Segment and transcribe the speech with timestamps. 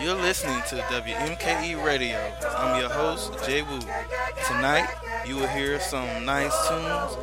[0.00, 2.32] You're listening to WMKE Radio.
[2.56, 3.84] I'm your host, Jwoot.
[4.46, 4.88] Tonight,
[5.26, 7.16] you will hear some nice tunes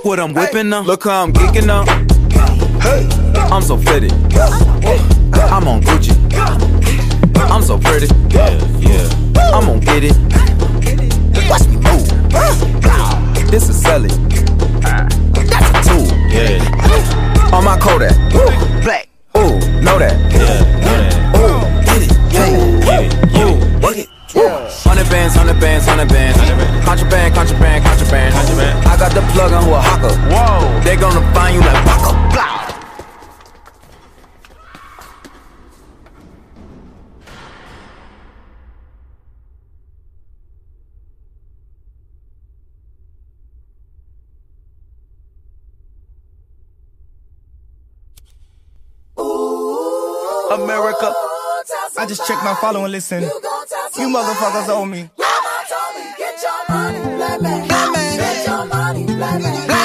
[0.00, 0.80] Look what I'm whipping now.
[0.80, 1.84] Look how I'm geeking now.
[3.54, 4.10] I'm so fitted.
[5.52, 6.16] I'm on Gucci.
[7.36, 8.06] I'm so pretty.
[8.34, 8.48] Yeah,
[8.78, 9.52] yeah.
[9.52, 10.16] I'm gonna get it.
[11.50, 12.08] Watch me move.
[13.50, 14.08] This is selling.
[14.80, 16.06] That's a tool.
[16.30, 17.52] Yeah.
[17.52, 18.16] On my Kodak.
[18.82, 19.06] Black.
[19.36, 20.16] Ooh, know that.
[20.32, 20.59] Yeah,
[25.20, 26.38] bands, hundred bands, hundred bands.
[26.84, 28.34] Contraband, contraband, contraband.
[28.34, 28.86] contraband.
[28.86, 30.16] I got the plug on Oaxaca.
[30.32, 32.19] Whoa, they gonna find you like Paco.
[52.10, 53.22] Just checked my follow and listen.
[53.22, 55.08] You motherfuckers owe me.
[56.18, 57.68] Get your money, black man.
[57.68, 58.18] Black man.
[58.18, 59.79] Get your money, black man.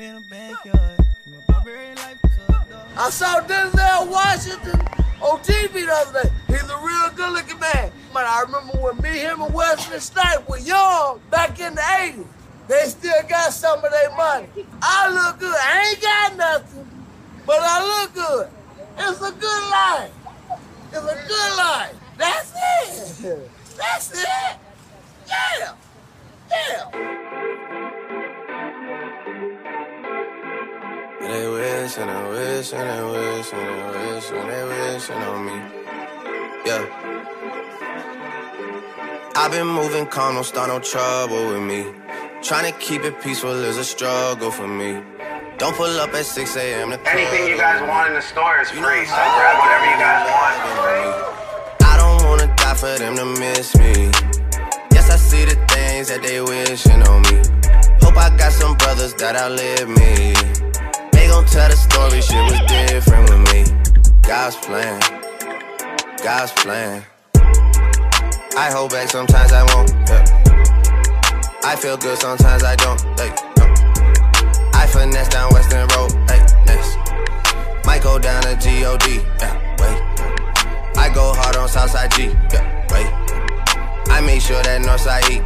[0.00, 0.98] In the backyard.
[1.26, 2.16] My barbarian life
[2.96, 4.80] I saw Denzel Washington
[5.20, 6.30] on TV the other day.
[6.46, 7.92] He's a real good looking man.
[8.14, 12.26] Man, I remember when me, him, and Wesley Snipes were young back in the 80s.
[12.66, 14.48] They still got some of their money.
[14.80, 15.54] I look good.
[15.54, 16.88] I ain't got nothing,
[17.44, 18.48] but I look good.
[18.96, 20.12] It's a good life.
[20.92, 21.94] It's a good life.
[22.16, 22.52] That's
[23.22, 23.50] it.
[23.76, 24.56] That's it.
[25.28, 25.74] Yeah.
[26.50, 27.39] Yeah.
[31.30, 35.46] They wish and they wish and they wish and they wish and they wishing on
[35.46, 35.56] me.
[36.66, 36.82] Yeah.
[39.36, 41.86] I've been moving calm, don't start no trouble with me.
[42.42, 45.00] Trying to keep it peaceful is a struggle for me.
[45.58, 46.94] Don't pull up at 6 a.m.
[47.06, 50.56] Anything you guys want in the store is free, so grab whatever you guys want.
[51.80, 54.10] I don't wanna die for them to miss me.
[54.90, 57.38] Yes, I see the things that they wishing on me.
[58.02, 60.69] Hope I got some brothers that outlive me.
[61.30, 63.62] Gon' tell the story, shit was different with me.
[64.26, 65.00] God's plan,
[66.24, 67.04] God's plan.
[68.56, 69.90] I hold back, sometimes I won't.
[70.10, 70.24] Yeah.
[71.62, 73.00] I feel good, sometimes I don't.
[73.16, 74.86] Like, no.
[74.88, 76.98] finesse down Weston Road, hey, next.
[77.86, 80.98] Might go down to G-O-D, yeah, wait.
[80.98, 83.06] I go hard on Southside G, yeah, wait.
[84.10, 85.42] I make sure that Northside eat.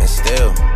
[0.00, 0.71] And still.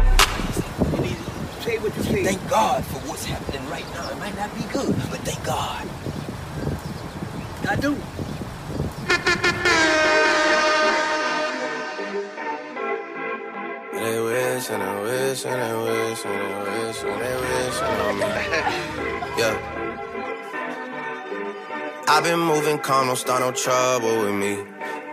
[2.06, 2.34] Say you say.
[2.34, 4.10] Thank God for what's happening right now.
[4.10, 5.88] It might not be good, but thank God.
[7.68, 7.96] I do.
[13.92, 18.18] They wish and they wish and they wish and they wish and they wish on
[18.18, 18.26] me.
[19.36, 19.54] Yeah.
[22.08, 24.64] I've been moving calm, don't start no trouble with me.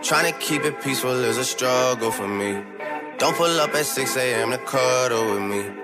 [0.02, 2.62] Trying to keep it peaceful is a struggle for me.
[3.18, 4.50] Don't pull up at 6 a.m.
[4.52, 5.83] to cuddle with me.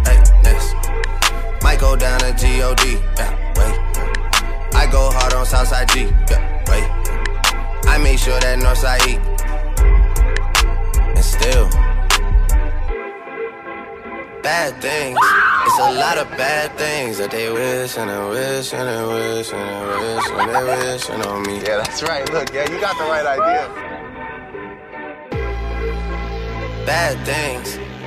[1.81, 2.93] Go down to G-O-D.
[3.17, 3.75] Yeah, wait.
[4.75, 6.01] I go hard on Southside G.
[6.29, 6.39] Yeah,
[6.69, 6.85] wait.
[7.89, 9.19] I make sure that Northside eat.
[11.17, 11.67] And still.
[14.43, 15.17] Bad things.
[15.65, 19.51] It's a lot of bad things that they wish and they wish and they wish
[19.51, 21.55] and they wish and they wishing on me.
[21.65, 22.31] Yeah, that's right.
[22.31, 23.91] Look, yeah, you got the right idea.
[26.85, 27.80] bad things.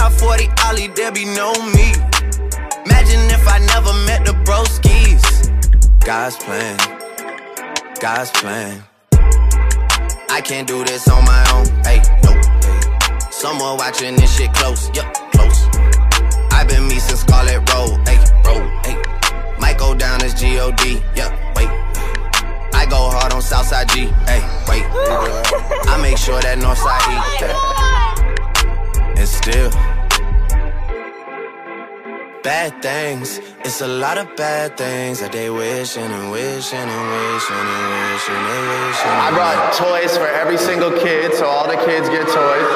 [0.00, 1.92] Without 40 Ollie, there be no me.
[2.86, 5.20] Imagine if I never met the broskies.
[6.02, 6.78] God's plan,
[8.00, 8.82] God's plan.
[10.30, 12.42] I can't do this on my own, hey, nope.
[12.64, 13.30] Hey.
[13.30, 15.66] Someone watching this shit close, yup, close.
[16.50, 18.96] I've been me since Scarlett Road, hey, road, hey.
[19.58, 21.68] Might go down as G-O-D, yup, wait.
[22.72, 24.86] I go hard on Southside G, hey, wait.
[25.92, 27.40] I make sure that Northside oh eat,
[29.04, 29.20] yeah.
[29.20, 29.89] and still.
[32.42, 37.54] Bad things, it's a lot of bad things that they wishing and wishing and wishing
[37.54, 39.12] and wishing and wishing.
[39.12, 42.70] I brought toys for every single kid, so all the kids get toys.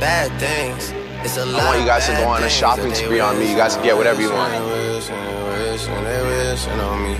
[0.00, 0.92] Bad things,
[1.24, 1.62] it's a lot.
[1.62, 3.48] I want you guys to go on a shopping spree on me.
[3.48, 4.52] You guys can get whatever you want.
[4.52, 7.14] and wishing and wishing and they wishing on me.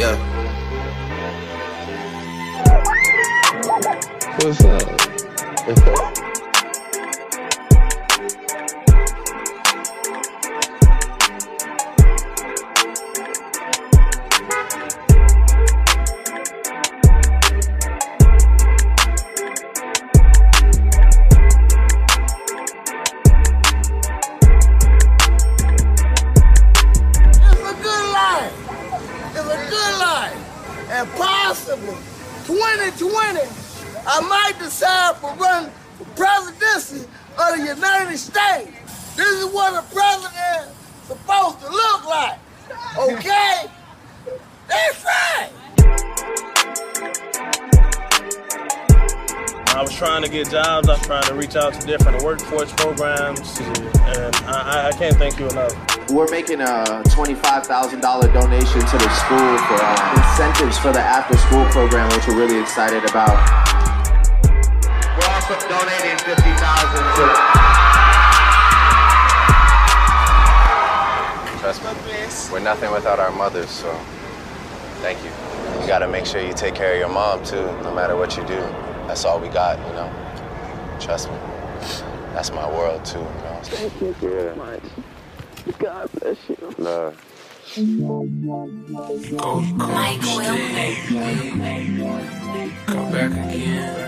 [0.00, 0.16] Yeah.
[4.42, 4.64] What's
[6.18, 6.29] up?
[37.52, 39.14] Of the United States.
[39.16, 42.38] This is what a president is supposed to look like.
[42.98, 43.66] Okay?
[44.68, 45.50] That's right.
[49.72, 50.88] I was trying to get jobs.
[50.88, 55.16] I was trying to reach out to different workforce programs, and I, I- I can't
[55.16, 55.72] thank you enough.
[56.10, 58.00] We're making a $25,000
[58.32, 62.60] donation to the school for uh, incentives for the after school program, which we're really
[62.60, 63.69] excited about.
[65.50, 67.26] We're donating 50000 to
[71.58, 71.90] Trust me,
[72.52, 73.92] we're nothing without our mothers, so
[75.02, 75.30] thank you.
[75.80, 78.46] You gotta make sure you take care of your mom too, no matter what you
[78.46, 78.60] do.
[79.08, 80.08] That's all we got, you know.
[81.00, 81.36] Trust me.
[82.32, 83.60] That's my world too, you know.
[83.64, 84.82] Thank you so much.
[85.80, 86.74] God bless you.
[86.78, 87.16] Love.
[92.86, 93.99] Come back again.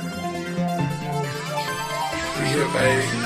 [2.63, 3.22] We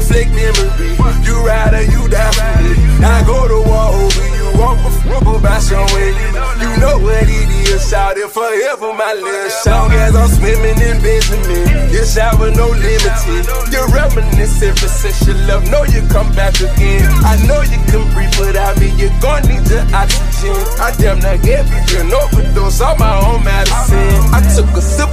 [0.00, 0.96] reflect memory.
[1.24, 2.72] You ride or you die for me.
[3.04, 6.28] I go to war over you, walk before by somewhere you.
[6.60, 9.92] You know what it is, shouting forever my last song.
[9.92, 13.44] As I'm swimming in Benjamin, your shower no limited.
[13.72, 17.04] You're reminiscent for such your love, know you come back again.
[17.24, 20.56] I know you can breathe without me, you're gonna need the oxygen.
[20.80, 24.32] I damn near gave you an overdose on my own medicine.
[24.32, 25.10] I took a sip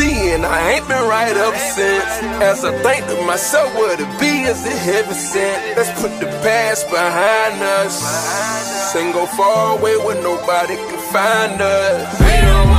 [0.00, 2.04] and I ain't been right up since.
[2.40, 5.76] As I think to myself, where to be is it heaven sent.
[5.76, 8.96] Let's put the past behind us.
[8.96, 12.71] And go far away where nobody can find us.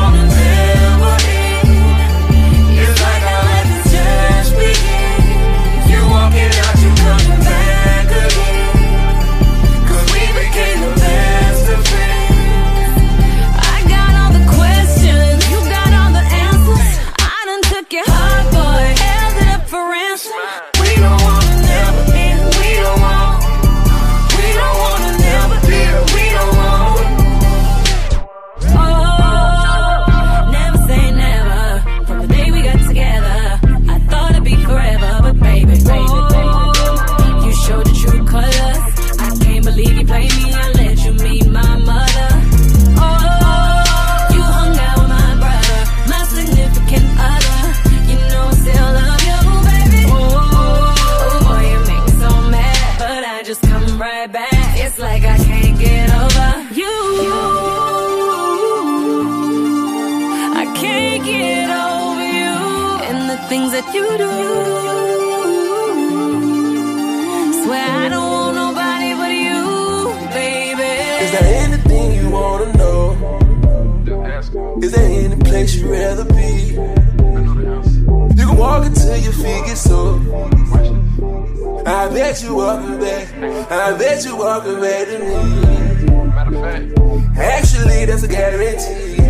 [82.34, 83.28] bet you walk away.
[83.70, 86.08] I bet you walk away to me.
[86.30, 89.22] Matter of fact, actually, that's a guarantee.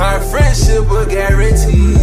[0.00, 1.94] Our friendship will guarantee.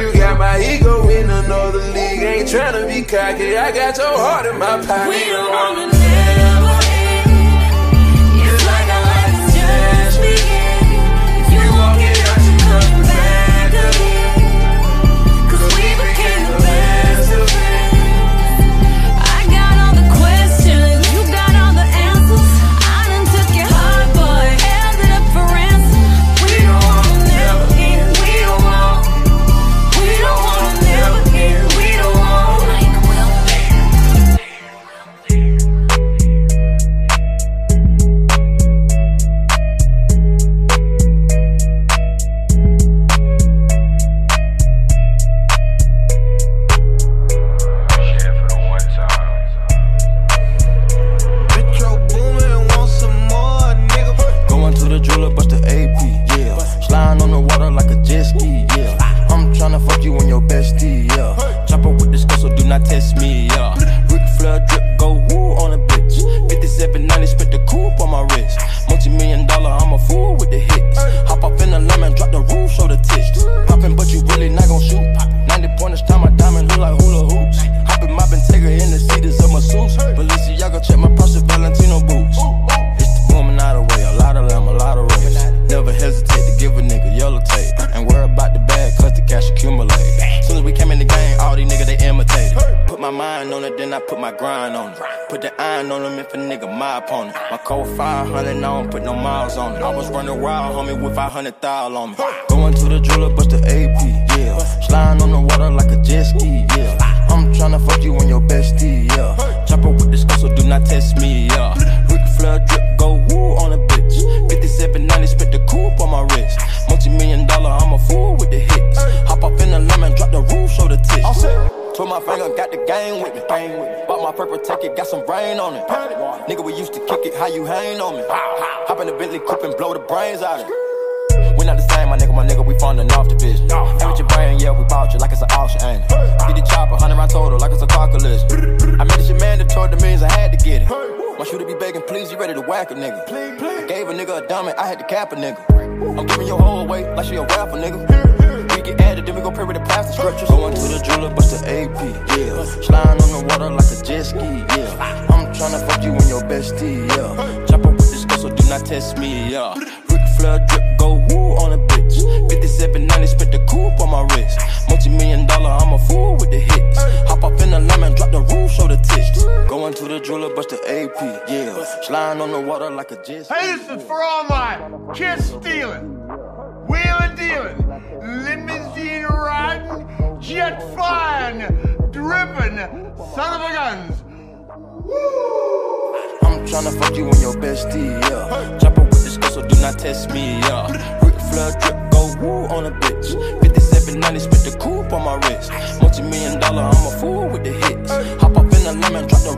[0.00, 2.22] You got my ego in another league.
[2.22, 3.58] Ain't trying to be cocky.
[3.58, 5.08] I got your heart in my pocket.
[5.10, 5.99] We don't wanna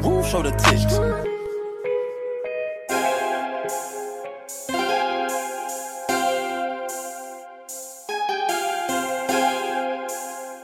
[0.03, 0.99] lemon, roof, show the tits.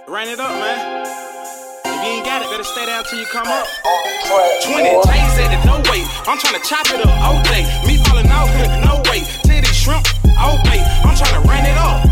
[0.09, 1.07] Run it up, man.
[1.85, 3.67] If you ain't got it, better stay down till you come up.
[4.63, 6.03] 20 J's at the doorway.
[6.27, 7.65] I'm tryna chop it up all day.
[7.87, 9.21] Me falling out, here, no way.
[9.45, 10.81] Titty shrimp, okay.
[11.05, 12.08] I'm tryna run it up.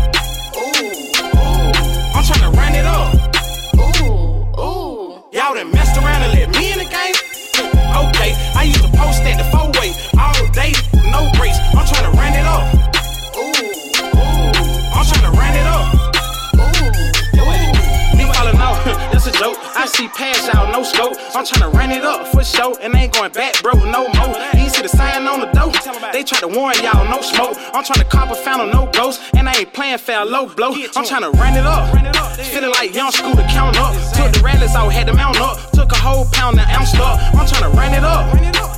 [19.97, 21.17] See pass out, no scope.
[21.33, 24.37] I'm tryna run it up for show, and ain't going back, bro, no more.
[24.53, 25.73] You see the sign on the door.
[26.13, 27.57] They try to warn y'all, no smoke.
[27.73, 30.69] I'm tryna cop a fountain, no ghost, and I ain't playing fair, low blow.
[30.95, 31.89] I'm tryna run it up.
[32.37, 33.93] Feeling like young school to count up.
[34.13, 35.57] Took the rallies out, had to mount up.
[35.71, 37.17] Took a whole pound, now ounce up.
[37.33, 38.29] I'm tryna run it up.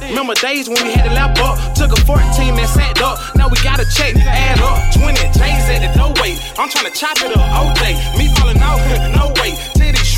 [0.02, 1.76] Remember days when we had to lap up.
[1.76, 2.18] Took a 14
[2.58, 3.20] and sat up.
[3.36, 4.80] Now we gotta check, add up.
[4.96, 6.40] 20 J's at the doorway.
[6.58, 7.94] I'm tryna chop it up all day.
[8.18, 8.80] Me falling out,
[9.20, 9.69] no way.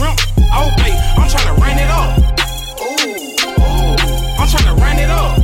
[0.01, 0.97] Shrimp, okay.
[1.13, 2.17] I'm tryna run it up.
[2.81, 3.05] Ooh,
[3.61, 3.93] ooh.
[4.41, 5.37] I'm tryna run it up.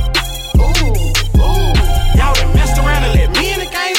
[0.58, 0.98] Ooh,
[1.38, 1.70] ooh.
[2.18, 3.94] Y'all done messed around and let me in the game?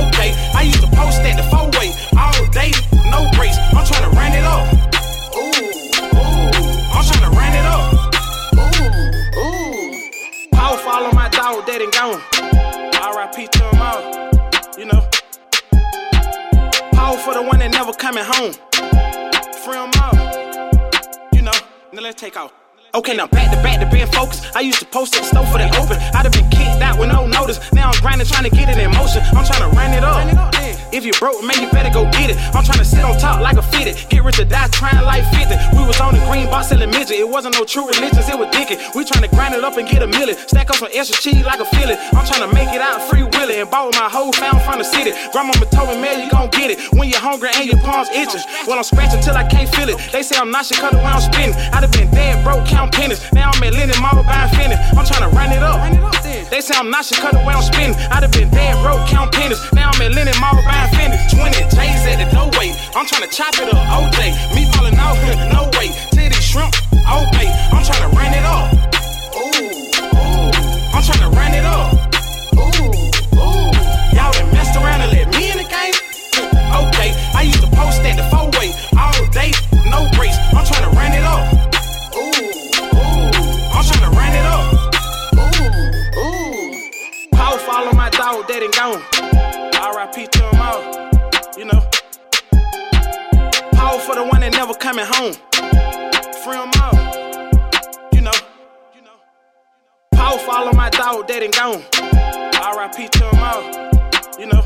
[0.00, 2.72] Okay, I used to post at the four way all day,
[3.12, 3.58] no breaks.
[3.76, 4.64] I'm tryna run it up.
[5.36, 6.48] Ooh, ooh.
[6.96, 7.84] I'm tryna run it up.
[8.56, 10.56] Ooh, ooh.
[10.56, 12.22] Power follow my dog, dead and gone.
[12.96, 13.46] R.I.P.
[13.46, 14.00] to him all,
[14.78, 15.02] you know.
[16.92, 18.54] Power for the one that never coming home.
[19.74, 20.14] 'Em all,
[21.32, 21.52] you know.
[21.92, 22.65] Now let's take off.
[22.94, 24.54] Okay, now back to back to being focused.
[24.56, 25.98] I used to post at the store for the open.
[26.14, 27.60] I'd have been kicked out with no notice.
[27.72, 29.22] Now I'm grinding, trying to get it in motion.
[29.36, 30.54] I'm trying to run it up.
[30.96, 32.38] If you broke, man, you better go get it.
[32.54, 33.98] I'm trying to sit on top like a fitted.
[34.08, 35.76] Get rich or die, trying like 50.
[35.76, 37.20] We was on the green box selling midget.
[37.20, 38.80] It wasn't no true religions, it was dicky.
[38.94, 40.38] We trying to grind it up and get a million.
[40.48, 41.98] Stack up some extra cheese like a fillet.
[42.16, 43.60] I'm trying to make it out free willy.
[43.60, 45.12] And bought my whole found from the city.
[45.32, 46.78] Grandmama told me, man, you gon' get it.
[46.96, 48.40] When you're hungry and your palms itching.
[48.66, 49.98] Well, I'm scratching till I can't feel it.
[50.12, 51.54] They say I'm not shit cut the way I'm spinning.
[51.74, 53.20] I'd have been dead, broke, count pennies.
[53.32, 54.78] Now I'm at Lenox Mall buying finish.
[54.96, 55.78] I'm trying to run it up.
[56.50, 57.96] They say I'm not shit cut the way I'm spinning.
[58.10, 59.60] I'd have been dead, broke, count pennies.
[59.72, 61.20] Now I'm at Lenox Mall buying finish.
[61.32, 62.74] 20 J's at the doorway.
[62.94, 64.32] I'm trying to chop it up day.
[64.54, 65.16] Me falling out,
[65.52, 65.88] no way.
[66.10, 67.48] Titty shrimp, okay.
[67.72, 68.95] I'm trying to run it up.
[88.26, 89.02] My dead and gone.
[89.80, 90.26] R.I.P.
[90.26, 90.82] to him all,
[91.56, 91.80] you know.
[93.72, 95.34] Power for the one that never coming home.
[96.42, 96.96] Free 'em all,
[98.12, 98.32] you know.
[100.12, 101.84] Power follow my dog, dead and gone.
[102.60, 103.08] R.I.P.
[103.08, 103.62] to him all,
[104.40, 104.62] you know.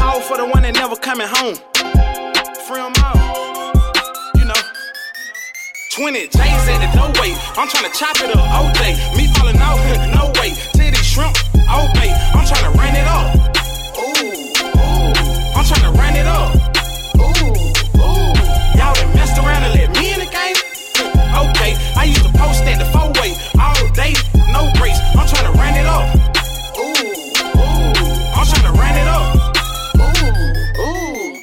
[0.00, 1.56] Power for the one that never coming home.
[2.66, 3.72] Free 'em all,
[4.36, 4.62] you know.
[5.92, 7.36] 20 J's at the doorway.
[7.58, 8.94] I'm tryna chop it up all day.
[9.16, 9.76] Me falling out,
[10.16, 10.54] no way.
[10.72, 11.36] Titty shrimp,
[11.68, 12.10] okay.
[12.34, 13.34] I'm tryna run it up.
[13.98, 14.32] Ooh,
[14.64, 15.12] ooh.
[15.56, 16.54] I'm tryna run it up.
[17.18, 17.54] Ooh,
[18.00, 18.32] ooh.
[18.78, 20.56] Y'all done messed around and let me in the game?
[21.38, 24.14] Okay, I used to post at the four way all day,
[24.52, 24.98] no breaks.
[25.14, 26.06] I'm tryna run it up.
[26.78, 27.04] Ooh,
[27.58, 27.92] ooh.
[28.34, 29.26] I'm tryna run it up.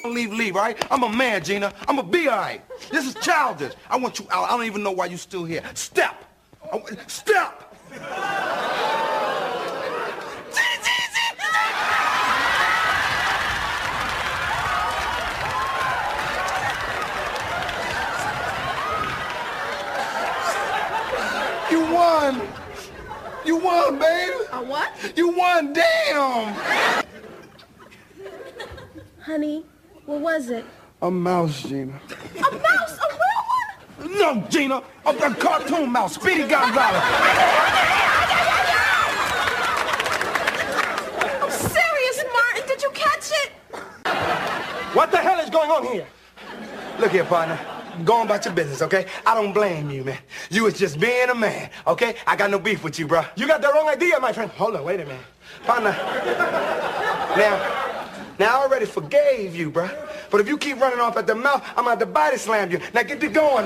[0.06, 0.14] Ooh, ooh.
[0.14, 0.78] Leave, leave, right?
[0.92, 1.74] I'm a man, Gina.
[1.88, 2.62] I'm a be all right.
[2.92, 3.74] This is childish.
[3.90, 4.46] I want you out.
[4.50, 5.64] I don't even know why you still here.
[5.74, 6.16] Step.
[7.08, 7.65] Step.
[21.96, 22.42] Won.
[23.46, 24.34] You won, baby.
[24.52, 24.92] A what?
[25.16, 25.74] You won.
[25.74, 26.56] Damn.
[29.22, 29.66] Honey,
[30.06, 30.66] what was it?
[31.02, 31.94] A mouse, Gina.
[31.94, 32.98] A mouse?
[32.98, 33.42] A real
[34.10, 34.20] one?
[34.20, 34.84] No, Gina.
[35.06, 36.16] A, a cartoon mouse.
[36.16, 37.04] Speedy Gonzales.
[41.42, 42.68] I'm serious, Martin.
[42.68, 43.52] Did you catch it?
[44.96, 46.08] What the hell is going on here?
[47.00, 47.75] Look here, partner.
[48.04, 49.06] Go on about your business, okay?
[49.26, 50.18] I don't blame you, man.
[50.50, 52.16] You was just being a man, okay?
[52.28, 53.24] I got no beef with you, bro.
[53.36, 54.52] You got the wrong idea, my friend.
[54.52, 55.22] Hold on, wait a minute.
[55.64, 55.92] Partner.
[57.38, 57.96] Now,
[58.40, 59.90] now I already forgave you, bro.
[60.30, 62.80] But if you keep running off at the mouth, I'm about to body slam you.
[62.94, 63.66] Now get it going.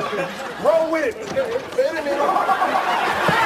[0.64, 3.39] Roll with it.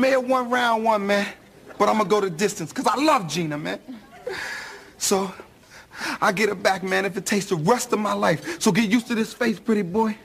[0.00, 1.26] May have won round one, man,
[1.78, 3.78] but I'm gonna go the distance, cause I love Gina, man.
[4.98, 5.32] So,
[6.20, 8.60] I get it back, man, if it takes the rest of my life.
[8.60, 10.16] So get used to this face, pretty boy.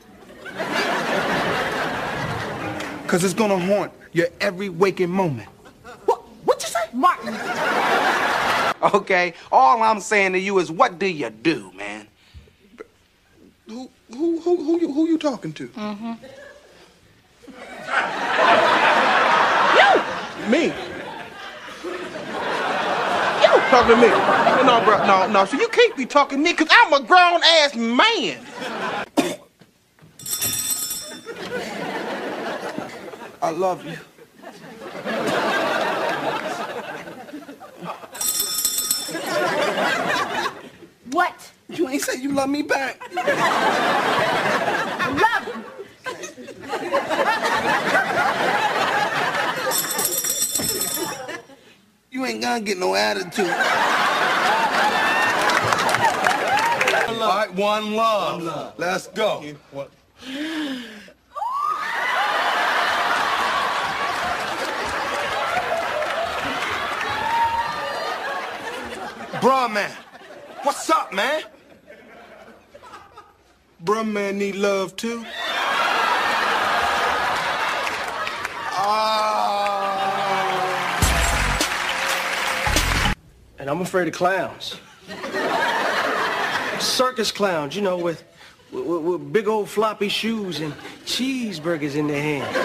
[3.08, 5.48] Cause it's gonna haunt your every waking moment.
[6.06, 6.22] What?
[6.46, 6.80] What you say?
[6.94, 7.36] Martin.
[8.94, 12.08] Okay, all I'm saying to you is what do you do, man?
[13.68, 15.68] Who who who who you who you talking to?
[15.68, 16.14] Mm-hmm.
[20.50, 20.66] Me.
[23.42, 24.10] You talking to me?
[24.66, 25.46] No, bro, no, no.
[25.46, 28.46] So you can't be talking to me because I'm a grown ass man.
[33.42, 33.98] I love you.
[41.12, 41.52] What?
[41.70, 43.00] You ain't say you love me back.
[45.00, 45.48] I love.
[46.82, 48.75] You
[52.24, 53.50] ain't gonna get no attitude.
[57.10, 58.76] All right, one love.
[58.78, 59.44] Let's go.
[69.42, 69.92] Bruh, man.
[70.64, 71.44] What's up, man?
[73.84, 75.26] Bruh, man need love too.
[83.66, 84.76] And I'm afraid of clowns.
[86.80, 88.24] Circus clowns, you know, with,
[88.72, 90.72] with, with big old floppy shoes and
[91.04, 92.56] cheeseburgers in their hand.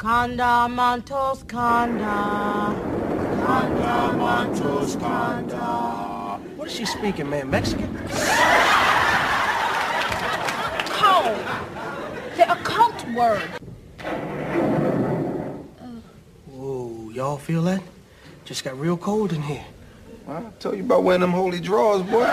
[0.00, 2.74] Conda Montos Conda.
[3.46, 6.40] Conda Montos Conda.
[6.56, 7.48] What is she speaking, man?
[7.48, 7.96] Mexican?
[10.90, 11.38] Cold.
[12.34, 13.48] The occult word.
[16.48, 17.80] Whoa, y'all feel that?
[18.44, 19.64] Just got real cold in here.
[20.28, 22.24] I'll tell you about wearing them holy drawers, boy.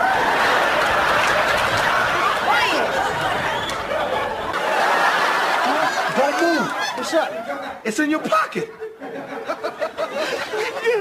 [6.18, 6.72] Don't move.
[6.98, 7.82] What's up?
[7.86, 8.70] It's in your pocket.
[9.00, 9.14] Get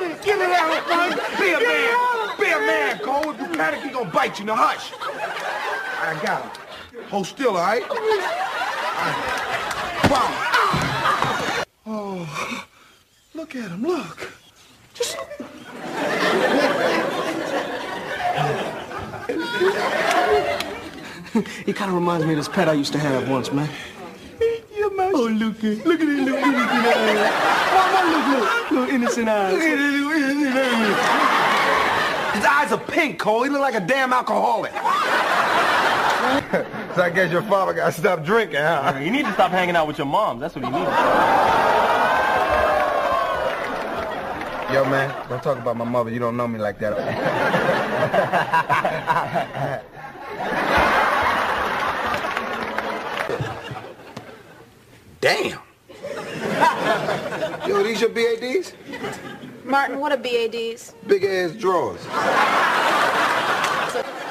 [0.02, 1.10] it, get it out, man.
[1.40, 2.36] Be a man.
[2.38, 3.30] Be a man, Cole.
[3.30, 4.44] If you panic, he gonna bite you.
[4.44, 4.92] Now hush.
[4.94, 6.50] I got him.
[7.08, 7.82] Hold still, all right?
[7.82, 9.16] All right.
[10.08, 10.28] Wow.
[11.86, 12.66] Oh,
[13.34, 14.39] look at him, look.
[16.30, 16.70] Just
[21.64, 23.68] he kind of reminds me of this pet I used to have once, man.
[25.12, 28.94] Oh, look at, look at it, look at it, look oh, Mama, look, look, little
[28.94, 29.52] innocent eyes.
[29.52, 32.36] Look at it, look at it, look at it.
[32.36, 33.42] His eyes are pink, Cole.
[33.42, 34.72] He look like a damn alcoholic.
[36.94, 38.98] so I guess your father got to stop drinking, huh?
[39.00, 40.38] You need to stop hanging out with your mom.
[40.38, 40.86] That's what you need.
[44.72, 46.10] Yo, man, don't talk about my mother.
[46.10, 46.96] You don't know me like that.
[55.20, 55.58] Damn.
[57.68, 58.72] Yo, these your BADs?
[59.64, 60.94] Martin, what are BADs?
[61.06, 62.04] Big ass drawers.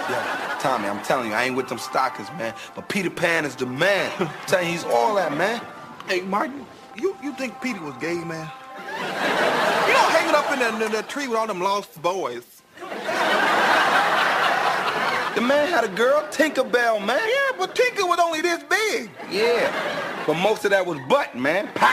[0.09, 2.53] Yeah, Tommy, I'm telling you, I ain't with them stockers, man.
[2.75, 4.11] But Peter Pan is the man.
[4.19, 5.61] I'm telling you, he's all that, man.
[6.07, 8.49] Hey, Martin, you, you think Peter was gay, man?
[8.99, 12.61] You know, hanging up in the, in the tree with all them lost boys.
[15.35, 17.19] The man had a girl, Tinkerbell, man.
[17.19, 19.09] Yeah, but Tinker was only this big.
[19.29, 21.67] Yeah, but most of that was butt, man.
[21.75, 21.87] Pow.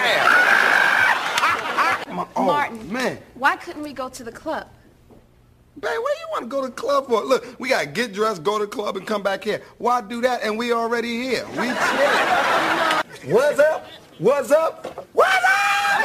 [2.09, 2.93] My- oh, Martin.
[2.93, 3.19] man.
[3.35, 4.69] Why couldn't we go to the club?
[5.75, 7.23] Babe, where you want to go to the club for?
[7.23, 9.61] Look, we got to get dressed, go to the club, and come back here.
[9.79, 10.43] Why do that?
[10.43, 11.47] And we already here.
[11.51, 13.35] We chilling.
[13.35, 13.87] What's up?
[14.19, 15.07] What's up?
[15.13, 15.37] What's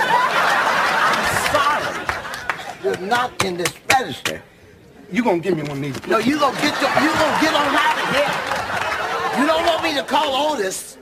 [0.01, 1.10] Sorry.
[2.83, 4.41] You're not in this register.
[5.11, 6.07] You gonna give me one of these?
[6.07, 9.41] No, you gonna get your, you gonna get on out of here.
[9.41, 10.97] You don't want me to call Otis.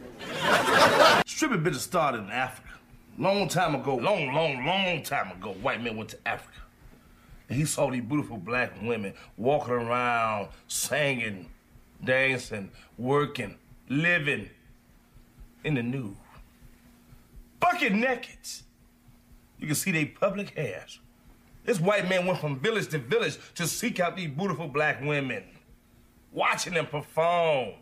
[1.26, 2.70] Stripping business started in Africa.
[3.18, 6.60] Long time ago, long, long, long time ago, white men went to Africa.
[7.50, 11.48] And he saw these beautiful black women walking around, singing,
[12.04, 13.56] dancing, working,
[13.90, 14.50] living.
[15.64, 16.16] in the nude.
[17.60, 18.40] Bucket naked.
[19.60, 21.00] You can see they public hairs.
[21.66, 25.44] This white man went from village to village to seek out these beautiful black women,
[26.32, 27.74] watching them perform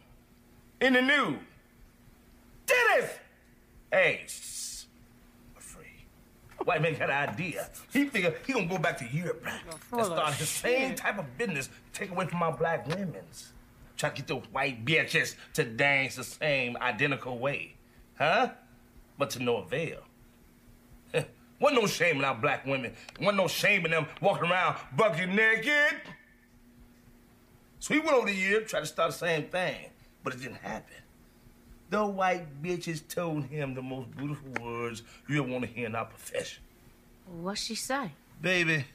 [0.81, 1.39] in the nude.
[2.65, 3.11] Dennis!
[3.91, 4.25] Hey,
[5.57, 5.87] afraid.
[6.65, 7.69] White man got an idea.
[7.93, 11.69] He figure he gonna go back to Europe and start the same type of business,
[11.93, 13.53] take away from my black women's.
[13.95, 17.75] Try to get those white bitches to dance the same identical way.
[18.17, 18.49] Huh?
[19.17, 20.01] But to no avail.
[21.59, 22.93] Wasn't no shame in our black women.
[23.19, 26.01] Wasn't no shame in them walking around bucket naked.
[27.79, 29.89] So he went over the year, tried to start the same thing,
[30.23, 30.95] but it didn't happen.
[31.89, 35.95] The white bitches told him the most beautiful words you ever want to hear in
[35.95, 36.61] our profession.
[37.25, 38.11] What'd she say?
[38.41, 38.85] Baby,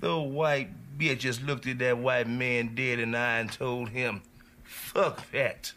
[0.00, 4.22] the white bitches looked at that white man dead in the eye and told him,
[4.64, 5.72] fuck that.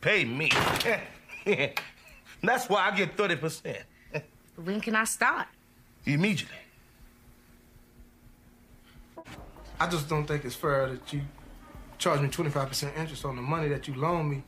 [0.00, 0.50] Pay me.
[2.42, 3.82] That's why I get 30%.
[4.56, 5.46] When can I start?
[6.06, 6.56] Immediately.
[9.78, 11.22] I just don't think it's fair that you
[11.98, 14.42] charge me 25% interest on the money that you loan me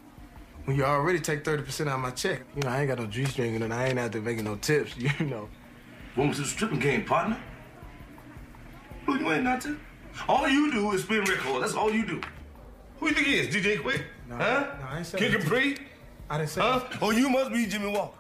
[0.65, 2.43] when you already take 30% out of my check.
[2.55, 4.57] You know, I ain't got no G string and I ain't out there making no
[4.57, 5.49] tips, you know.
[6.17, 7.41] Welcome was the stripping game, partner.
[9.07, 9.81] Who you ain't nothing.
[10.29, 11.61] All you do is spin records.
[11.61, 12.21] That's all you do.
[12.99, 13.55] Who you think he is?
[13.55, 14.03] DJ Quik?
[14.29, 14.67] No, huh?
[14.81, 15.41] no, I ain't say Kid that.
[15.41, 15.79] Capri?
[16.29, 16.81] I didn't say Huh?
[16.91, 16.99] that.
[17.03, 18.19] Oh, you must be Jimmie Walker.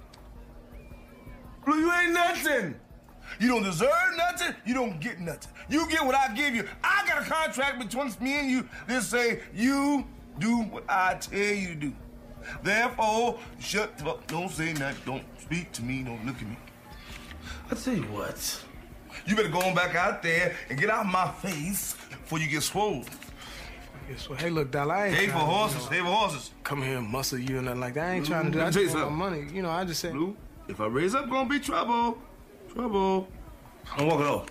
[1.65, 2.75] Blue, you ain't nothing.
[3.41, 4.55] You don't deserve nothing.
[4.65, 5.51] You don't get nothing.
[5.69, 6.67] You get what I give you.
[6.83, 10.05] I got a contract between me and you that say you
[10.39, 11.93] do what I tell you to do.
[12.63, 14.27] Therefore, shut the fuck.
[14.27, 15.03] Don't say nothing.
[15.07, 16.03] Don't speak to me.
[16.03, 16.57] Don't look at me.
[17.71, 18.63] I tell you what.
[19.27, 22.49] You better go on back out there and get out of my face before you
[22.49, 23.05] get swole.
[24.11, 25.85] Yes, well, hey, look, Doll, I ain't Hey for trying to, you horses.
[25.85, 26.51] know, Hey for horses.
[26.65, 28.09] Come here and muscle you and nothing like that.
[28.09, 28.65] I ain't Blue, trying to do that.
[28.65, 29.47] I let me just want my money.
[29.53, 30.13] You know, I just said.
[30.13, 30.37] Blue,
[30.69, 32.19] if I raise up, gonna be trouble.
[32.73, 33.29] Trouble.
[33.99, 34.47] I'm walking off.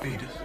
[0.00, 0.38] Feed us.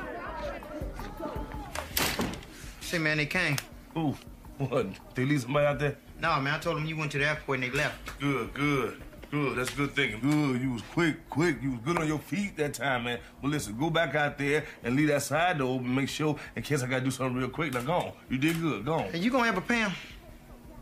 [2.82, 3.56] Say, man, they came.
[3.94, 4.16] Who?
[4.58, 4.88] What?
[5.16, 5.98] They leave somebody out there?
[6.22, 8.20] No, man, I told them you went to the airport and they left.
[8.20, 9.58] Good, good, good.
[9.58, 10.20] That's good thinking.
[10.20, 10.62] Good.
[10.62, 11.62] You was quick, quick.
[11.62, 13.20] You was good on your feet that time, man.
[13.42, 15.96] But listen, go back out there and leave that side door open.
[15.96, 17.74] Make sure, in case I gotta do something real quick.
[17.74, 18.12] Now, go on.
[18.30, 18.84] You did good.
[18.84, 19.12] Go on.
[19.12, 19.92] Hey, you gonna ever pay him?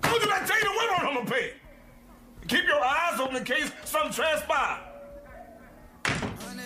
[0.04, 1.54] Look at that tell you the women I'm gonna pay.
[2.48, 4.82] Keep your eyes open in case something transpires.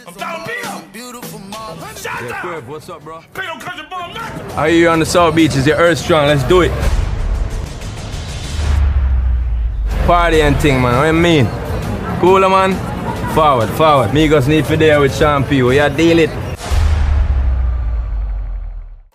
[0.08, 1.14] I'm down Bill.
[1.96, 2.42] Shut Yeah, up.
[2.42, 3.22] Crib, what's up, bro?
[3.34, 4.52] Pay no country bomb nothing.
[4.58, 5.66] Are you on the South Beaches?
[5.66, 6.28] You're earth strong.
[6.28, 6.72] Let's do it.
[10.06, 10.98] Party and thing, man.
[10.98, 11.46] What you mean?
[12.20, 12.74] Cooler, man.
[13.34, 14.10] Forward, forward.
[14.10, 15.62] Migos need for there with Sean P.
[15.62, 16.30] We are deal it.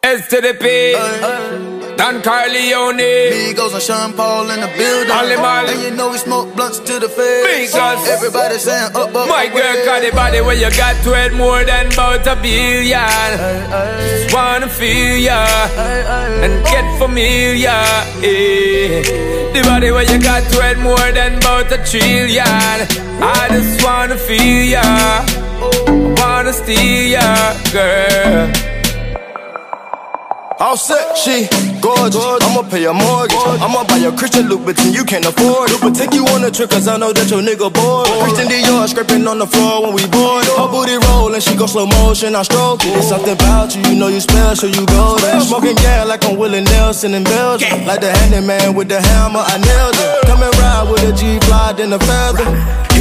[0.02, 1.73] S to the P.
[1.96, 2.98] Don Corleone.
[3.32, 5.10] Migos and Sean Paul in the building.
[5.10, 5.72] Ollie Molly.
[5.74, 7.72] And you know we smoke blunts to the face.
[7.74, 8.06] Migos.
[8.08, 9.28] Everybody saying up, up.
[9.28, 13.30] My girl got the body where you got to it more than about a billion.
[14.10, 15.46] Just wanna feel ya
[16.44, 17.70] and get familiar.
[18.22, 19.02] eh.
[19.54, 22.44] The body where you got to it more than about a trillion.
[23.22, 28.73] I just wanna feel ya, I wanna steal ya, girl.
[30.60, 31.48] All set, she
[31.80, 32.22] gorgeous.
[32.22, 33.34] I'ma pay a mortgage.
[33.58, 35.80] I'ma buy a Christian Louboutin, you can't afford it.
[35.80, 38.06] But take you on a trip, cause I know that your nigga bored.
[38.22, 40.46] Christian Dior scraping on the floor when we board.
[40.54, 42.94] Her booty rollin', she go slow motion, I stroke it.
[42.96, 45.40] It's something about you, you know you special, you golden.
[45.42, 47.84] Smoking gas like I'm Willie Nelson in Belgium.
[47.84, 50.26] Like the handyman with the hammer, I nailed it.
[50.30, 52.46] Come and ride with a G fly, then a feather.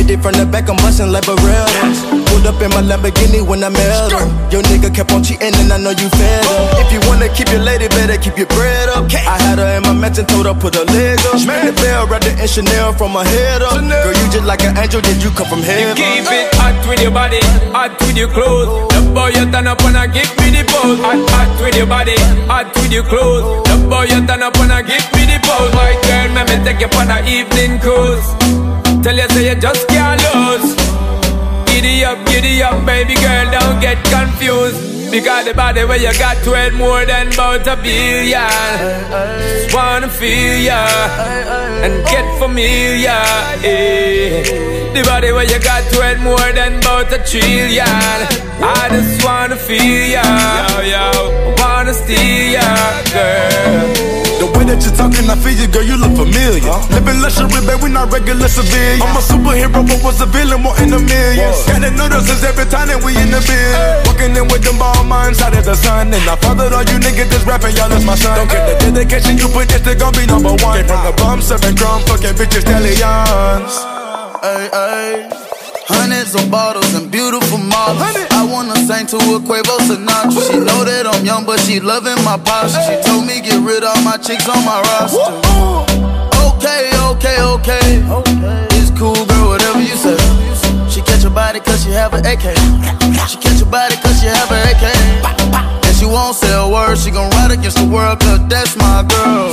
[0.04, 2.04] Hit it from the back, I'm bustin' like Barreras.
[2.28, 4.28] Pulled up in my Lamborghini when I met her.
[4.52, 6.84] Your nigga kept on cheating and I know you fed her.
[6.84, 9.08] If you wanna keep your lady, better keep your bread up.
[9.08, 11.40] I had her in my mansion, told her put her leg up.
[11.40, 13.80] Spin the bell, wrapped it in Chanel from her head up.
[13.80, 15.96] Girl, you just like an angel, did you come from heaven?
[15.96, 17.40] You Keep it hot with your body,
[17.72, 18.92] hot with your clothes.
[18.92, 21.00] The boy you turn up and I give me the pose.
[21.00, 22.20] Hot, hot with your body,
[22.52, 23.64] hot with your clothes.
[23.72, 25.72] The boy you turn up and I give me the pose.
[25.72, 28.28] My girl, let me take you on an evening cruise.
[29.04, 30.76] Tell you say you just can't lose.
[31.68, 35.12] Giddy up, giddy up, baby girl, don't get confused.
[35.12, 38.50] Because the body where you got it more than about a billion.
[39.62, 40.82] Just wanna feel ya
[41.84, 43.22] and get familiar.
[43.64, 44.42] eh.
[44.94, 47.86] The body where you got it more than about a trillion.
[47.86, 50.24] I just wanna feel ya,
[50.82, 51.54] yo.
[51.60, 52.66] Wanna steal ya,
[53.14, 54.23] girl.
[54.64, 56.64] The way way that you're talking, I feel you, girl, you look familiar.
[56.88, 59.04] Living luxury, babe, we not regular civilians.
[59.04, 61.68] I'm a superhero, but was a villain, more in the millions.
[61.68, 63.76] Gotta notice us every time that we in the biz.
[64.08, 66.16] Walking in with them ball minds out of the sun.
[66.16, 68.40] And I fathered all you niggas that's rapping, y'all is my son.
[68.40, 70.80] Don't get the dedication you put, this they gon' be number one.
[70.80, 73.76] Came from the bum, serving crumb, fucking bitches, stallions.
[74.40, 75.43] Ay, ay.
[75.86, 78.00] Hundreds of bottles and beautiful models.
[78.32, 80.40] I wanna sing to a Quavo Sinatra.
[80.48, 82.80] She know that I'm young, but she loving my posture.
[82.88, 85.20] She told me get rid of my chicks on my roster.
[86.56, 88.00] Okay, okay, okay.
[88.80, 90.16] It's cool, girl, whatever you say.
[90.88, 92.56] She catch your body cause she have an AK.
[93.28, 94.88] She catch your body cause she have an AK.
[95.84, 99.04] And she won't say a word, she gon' ride against the world cause that's my
[99.04, 99.52] girl.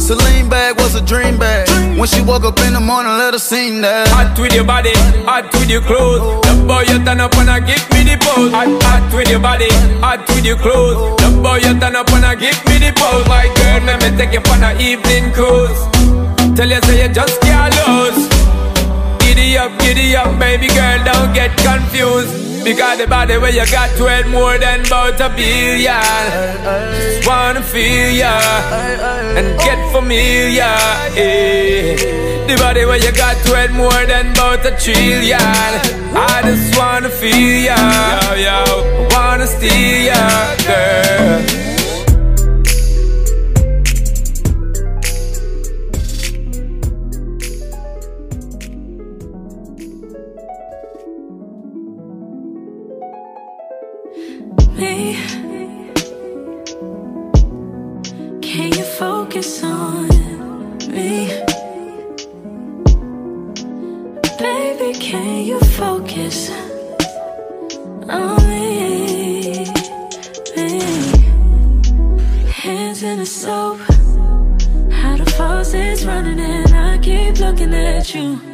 [0.00, 1.68] Celine bag was a dream bag.
[1.96, 4.08] When she woke up in the morning, let her sing that.
[4.08, 4.90] Hot with your body,
[5.24, 6.42] hot with your clothes.
[6.42, 8.50] The boy you turn up and I give me the pose.
[8.50, 9.70] Hot, hot with your body,
[10.02, 11.16] hot with your clothes.
[11.22, 13.26] The boy you turn up and I give me the pose.
[13.28, 15.78] My girl, let me take you on an evening cruise.
[16.58, 18.33] Tell you say you just can't lose.
[19.34, 22.64] Giddy up, giddy up, baby girl, don't get confused.
[22.64, 26.00] Because the body where you got to it more than about a billion.
[26.94, 28.30] Just wanna feel ya
[29.36, 30.64] and get familiar.
[31.18, 31.96] eh.
[32.46, 35.40] The body where you got to it more than about a trillion.
[36.16, 37.76] I just wanna feel ya,
[38.22, 39.08] yo, yo.
[39.10, 41.63] Wanna steal ya, girl.
[58.98, 60.06] Focus on
[60.88, 61.26] me?
[64.38, 66.50] Baby, can you focus
[68.08, 69.66] on me?
[70.56, 70.80] me?
[72.52, 73.78] Hands in the soap,
[74.92, 78.53] how the faucet's running, and I keep looking at you.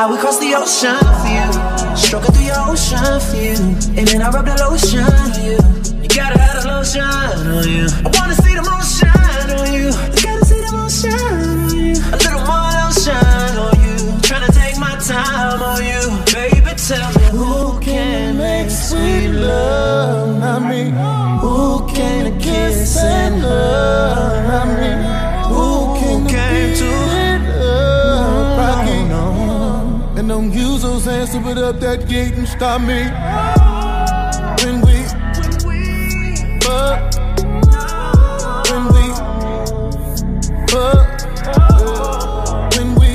[0.00, 1.44] I would cross the ocean for you,
[1.94, 3.52] stroking through your ocean for you,
[4.00, 5.60] and then I rub the lotion on you.
[6.00, 7.84] You gotta have the lotion on you.
[7.84, 8.59] I wanna see the
[31.32, 33.04] to put up that gate and stop me.
[34.64, 35.04] When we
[36.60, 37.14] fuck,
[38.70, 39.04] when we
[40.66, 41.06] fuck,
[42.74, 43.10] when we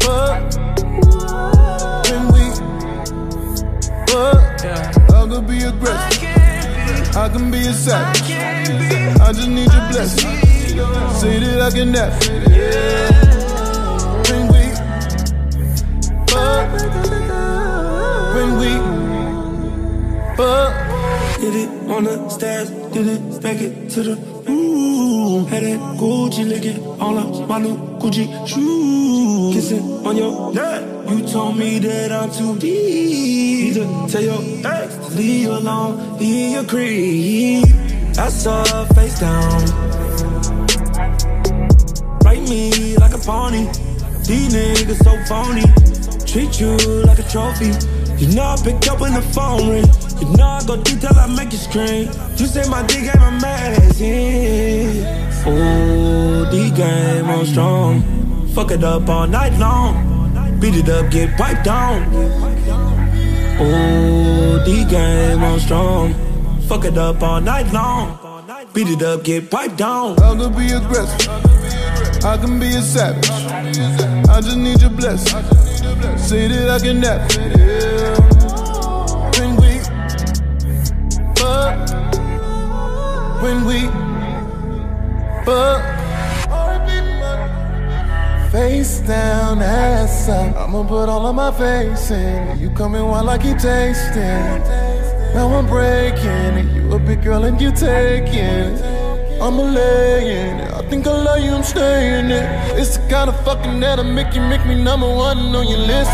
[0.00, 0.38] fuck,
[2.08, 2.44] when we
[4.08, 4.64] fuck,
[5.12, 8.30] I could be aggressive, I can be a savage.
[9.20, 10.40] I just need your blessing.
[11.20, 12.55] Say that I can have.
[18.36, 18.70] When we
[20.36, 20.72] fuck.
[21.40, 24.14] Did it on the stairs, did it make it to the
[24.50, 25.44] ooh.
[25.44, 29.54] Had that Gucci licking all up my new Gucci shoes.
[29.54, 33.74] Kissing on your neck, you told me that I'm too deep.
[33.74, 37.64] To tell your ex to leave alone, leave your creep.
[38.18, 39.60] I saw her face down.
[42.24, 43.66] Write me like a pony.
[44.26, 45.85] These niggas so phony.
[46.36, 46.76] Treat you
[47.06, 47.72] like a trophy.
[48.18, 49.88] You know I pick up when the phone ring.
[50.20, 52.10] You know I go deep till I make you scream.
[52.36, 55.02] You say my D game amazing.
[55.46, 58.02] Oh, D game on strong.
[58.48, 60.60] Fuck it up all night long.
[60.60, 62.04] Beat it up, get piped down.
[63.58, 66.12] Oh, D game on strong.
[66.68, 68.18] Fuck it up all night long.
[68.74, 70.20] Beat it up, get piped down.
[70.20, 71.30] I could be aggressive.
[72.22, 73.30] I can be a savage.
[74.28, 75.65] I just need your blessing.
[76.26, 77.22] Say that I can never
[79.38, 79.78] when we
[81.36, 81.76] fuck,
[83.40, 83.86] when we
[85.44, 85.96] fuck.
[88.50, 90.56] Face down, ass up.
[90.56, 92.58] I'ma put all of my face in.
[92.58, 94.64] You coming while I keep tasting.
[95.32, 96.74] Now I'm breaking.
[96.74, 98.82] You a big girl and you taking.
[99.40, 100.75] I'm a laying.
[100.88, 102.78] Think I love you, I'm staying it.
[102.78, 106.12] It's the kind of fucking that'll make you make me number one on your list.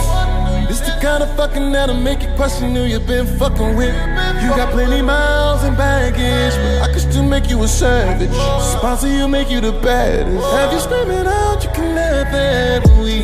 [0.71, 3.95] It's the kind of fucking that'll make you question who you've been fucking with.
[4.43, 8.33] You got plenty miles and baggage, but I could still make you a savage.
[8.79, 10.43] Sponsor you, make you the baddest.
[10.53, 13.21] Have you screaming out, you can laugh at we.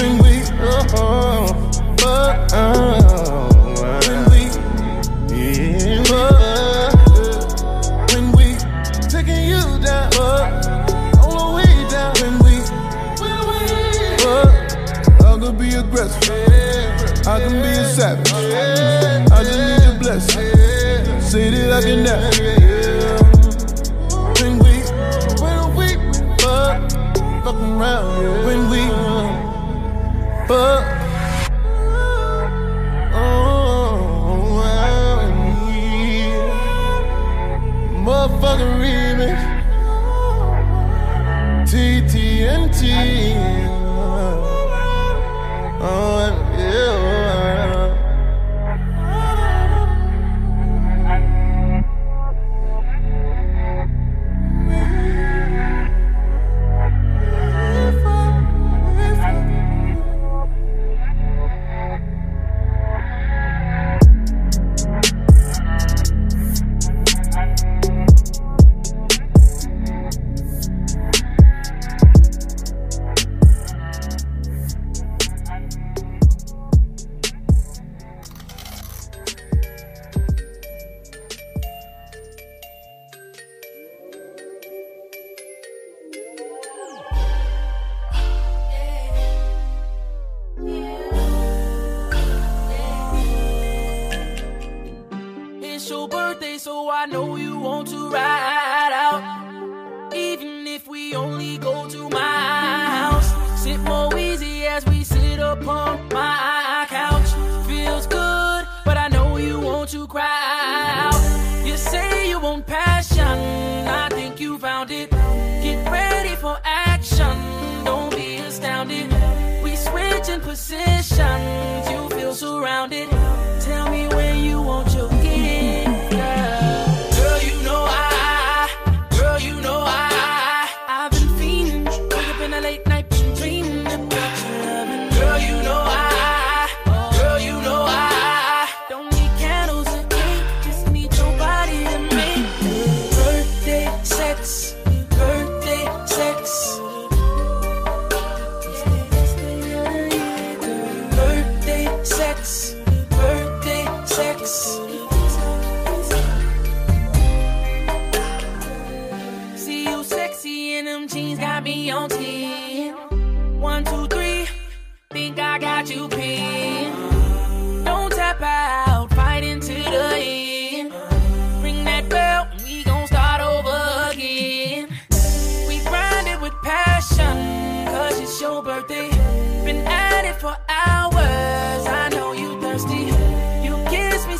[0.00, 0.40] When we,
[15.80, 16.30] aggressive.
[17.26, 18.32] I can be a savage.
[18.32, 21.20] I just need your blessing.
[21.20, 22.30] Say that I can never.
[24.40, 24.74] When we,
[25.42, 25.88] when we
[26.38, 26.76] fuck,
[27.44, 28.46] fuck around.
[28.46, 28.82] When we
[30.46, 30.99] fuck.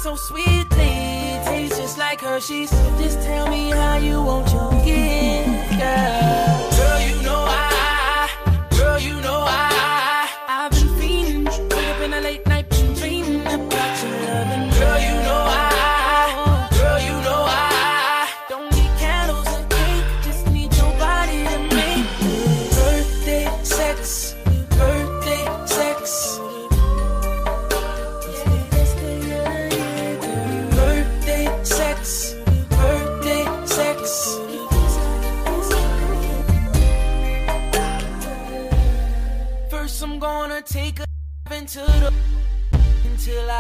[0.01, 0.67] So sweetly,
[1.45, 2.71] tastes just like Hershey's.
[2.99, 6.50] Just tell me how you want your gift, girl.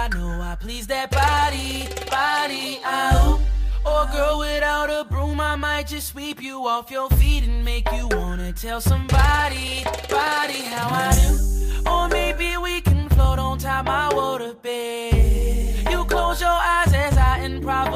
[0.00, 3.38] I know I please that body, body out.
[3.84, 7.86] Or girl without a broom, I might just sweep you off your feet and make
[7.92, 11.90] you wanna tell somebody, body how I do.
[11.90, 15.90] Or maybe we can float on top my water bed.
[15.90, 17.90] You close your eyes as I improv.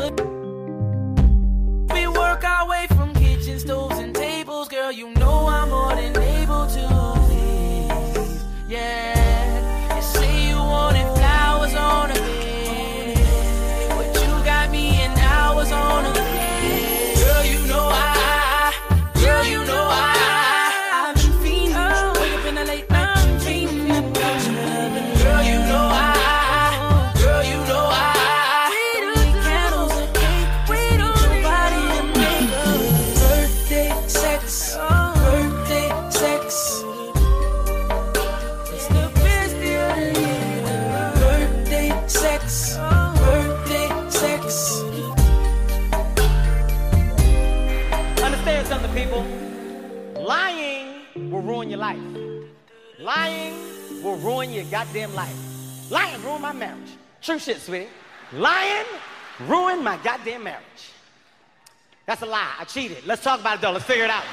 [1.90, 4.92] We work our way from kitchen stoves and tables, girl.
[4.92, 5.23] You know
[53.05, 53.55] Lying
[54.02, 55.36] will ruin your goddamn life.
[55.90, 56.88] Lying ruined my marriage.
[57.20, 57.88] True shit, sweetie.
[58.32, 58.86] Lying
[59.40, 60.64] ruined my goddamn marriage.
[62.07, 62.55] That's a lie.
[62.59, 63.05] I cheated.
[63.07, 63.72] Let's talk about it though.
[63.72, 64.24] Let's figure it out.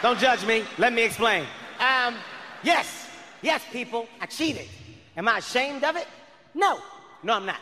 [0.00, 0.62] Don't judge me.
[0.78, 1.44] Let me explain.
[1.80, 2.14] Um,
[2.62, 3.08] yes,
[3.42, 4.68] yes, people, I cheated.
[5.16, 6.06] Am I ashamed of it?
[6.54, 6.78] No.
[7.24, 7.58] No, I'm not.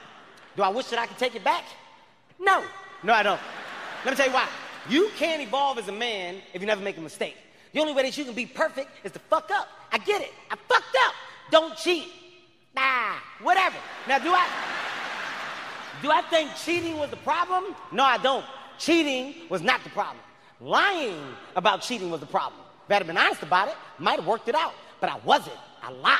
[0.54, 1.64] Do I wish that I could take it back?
[2.38, 2.62] No.
[3.02, 3.40] No, I don't.
[4.04, 4.48] Let me tell you why.
[4.90, 7.36] You can't evolve as a man if you never make a mistake.
[7.74, 9.68] The only way that you can be perfect is to fuck up.
[9.92, 10.32] I get it.
[10.50, 11.14] I fucked up.
[11.50, 12.06] Don't cheat.
[12.74, 13.76] Nah, whatever.
[14.08, 14.48] Now, do I
[16.00, 17.74] do I think cheating was the problem?
[17.92, 18.44] No, I don't.
[18.78, 20.18] Cheating was not the problem.
[20.60, 21.20] Lying
[21.56, 22.60] about cheating was the problem.
[22.88, 24.74] If I been honest about it, might have worked it out.
[25.00, 25.56] But I wasn't.
[25.82, 26.18] I lied.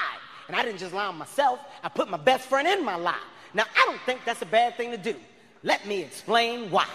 [0.49, 3.15] And I didn't just lie on myself, I put my best friend in my lie.
[3.55, 5.15] Now, I don't think that's a bad thing to do.
[5.63, 6.87] Let me explain why.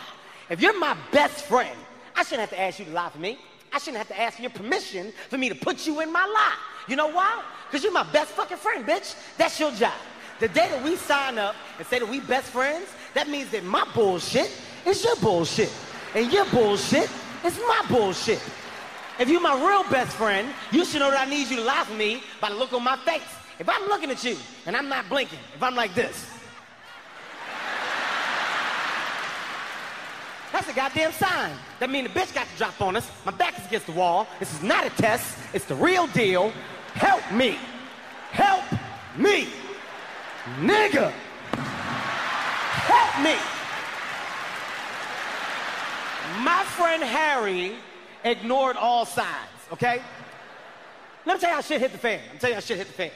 [0.49, 1.77] If you're my best friend,
[2.15, 3.39] I shouldn't have to ask you to lie for me.
[3.71, 6.57] I shouldn't have to ask your permission for me to put you in my lie.
[6.87, 7.43] You know why?
[7.67, 9.15] Because you're my best fucking friend, bitch.
[9.37, 9.93] That's your job.
[10.39, 13.63] The day that we sign up and say that we best friends, that means that
[13.63, 14.51] my bullshit
[14.85, 15.71] is your bullshit.
[16.15, 17.09] And your bullshit
[17.45, 18.41] is my bullshit.
[19.19, 21.83] If you're my real best friend, you should know that I need you to lie
[21.83, 23.21] for me by the look on my face.
[23.59, 26.38] If I'm looking at you and I'm not blinking, if I'm like this,
[30.59, 31.53] that's a goddamn sign.
[31.79, 33.09] That means the bitch got to drop on us.
[33.25, 34.27] My back is against the wall.
[34.39, 35.37] This is not a test.
[35.53, 36.51] It's the real deal.
[36.95, 37.57] Help me.
[38.31, 38.65] Help
[39.15, 39.47] me.
[40.59, 41.11] Nigga.
[42.91, 43.35] Help me.
[46.43, 47.75] My friend Harry
[48.25, 49.27] ignored all signs,
[49.71, 50.01] okay?
[51.25, 52.19] Let me tell you how shit hit the fan.
[52.25, 53.11] Let me tell you how shit hit the fan.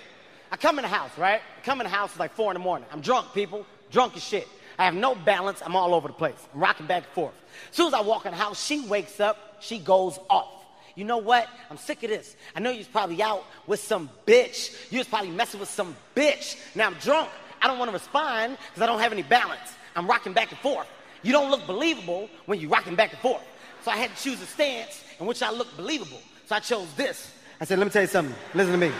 [0.49, 1.41] I come in the house, right?
[1.57, 2.87] I come in the house, it's like four in the morning.
[2.89, 3.65] I'm drunk, people.
[3.91, 4.47] Drunk as shit.
[4.77, 5.61] I have no balance.
[5.63, 6.35] I'm all over the place.
[6.53, 7.33] I'm rocking back and forth.
[7.69, 9.57] As soon as I walk in the house, she wakes up.
[9.59, 10.49] She goes off.
[10.95, 11.47] You know what?
[11.69, 12.35] I'm sick of this.
[12.55, 14.91] I know you was probably out with some bitch.
[14.91, 16.57] You was probably messing with some bitch.
[16.75, 17.29] Now I'm drunk.
[17.61, 19.73] I don't want to respond because I don't have any balance.
[19.95, 20.87] I'm rocking back and forth.
[21.23, 23.43] You don't look believable when you're rocking back and forth.
[23.83, 26.19] So I had to choose a stance in which I look believable.
[26.47, 27.31] So I chose this.
[27.59, 28.35] I said, let me tell you something.
[28.53, 28.91] Listen to me.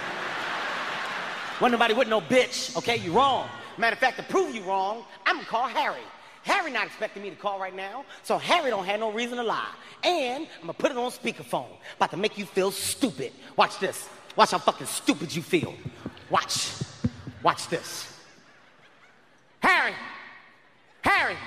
[1.60, 2.98] Wasn't nobody with no bitch, okay?
[2.98, 3.48] You're wrong.
[3.78, 6.02] Matter of fact, to prove you wrong, I'm gonna call Harry.
[6.44, 9.44] Harry not expecting me to call right now, so Harry don't have no reason to
[9.44, 9.74] lie.
[10.04, 13.32] And I'm gonna put it on speakerphone, about to make you feel stupid.
[13.56, 14.10] Watch this.
[14.36, 15.74] Watch how fucking stupid you feel.
[16.30, 16.74] Watch.
[17.42, 18.20] Watch this.
[19.60, 19.94] Harry.
[21.02, 21.38] Harry.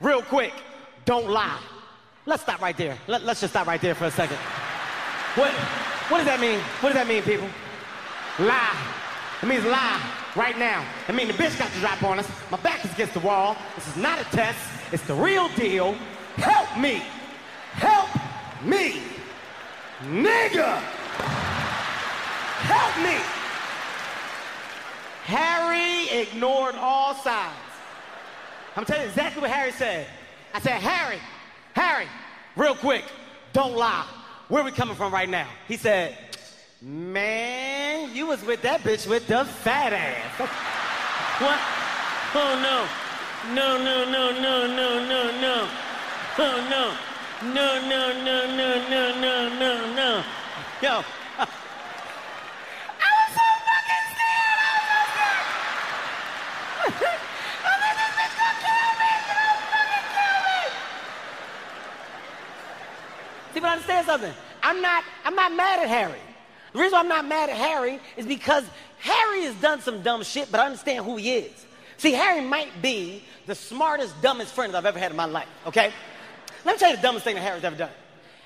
[0.00, 0.52] Real quick.
[1.04, 1.60] Don't lie.
[2.26, 2.96] Let's stop right there.
[3.08, 4.36] Let, us just stop right there for a second.
[5.34, 6.60] What, what does that mean?
[6.80, 7.48] What does that mean, people?
[8.38, 8.76] Lie.
[9.42, 10.84] It means lie right now.
[11.08, 12.28] I mean, the bitch got to drop on us.
[12.50, 13.56] My back is against the wall.
[13.74, 14.58] This is not a test.
[14.92, 15.94] It's the real deal.
[16.36, 17.02] Help me.
[17.72, 18.08] Help
[18.64, 19.02] me.
[20.02, 20.78] Nigga.
[22.62, 23.18] Help me.
[25.24, 27.54] Harry ignored all signs.
[28.76, 30.06] I'm telling you exactly what Harry said.
[30.54, 31.18] I said, Harry,
[31.74, 32.06] Harry,
[32.56, 33.04] real quick,
[33.52, 34.06] don't lie.
[34.48, 35.48] Where we coming from right now?
[35.68, 36.16] He said,
[36.82, 40.40] Man, you was with that bitch with the fat ass.
[41.36, 41.60] what?
[42.32, 42.88] Oh no.
[43.52, 45.68] No, no, no, no, no, no, no.
[46.38, 46.96] Oh no.
[47.52, 50.24] No, no, no, no, no, no, no, no.
[50.80, 51.04] Yo.
[51.36, 51.44] I
[53.12, 54.56] was so fucking scared.
[54.56, 55.44] I was so scared.
[57.60, 59.12] I thought this bitch gonna kill me.
[59.20, 60.60] She gonna fucking kill me.
[63.52, 64.32] See, but understand something.
[64.62, 66.29] I'm not, I'm not mad at Harry.
[66.72, 68.64] The reason I'm not mad at Harry is because
[68.98, 71.66] Harry has done some dumb shit, but I understand who he is.
[71.96, 75.48] See, Harry might be the smartest, dumbest friend that I've ever had in my life,
[75.66, 75.92] okay?
[76.64, 77.90] Let me tell you the dumbest thing that Harry's ever done.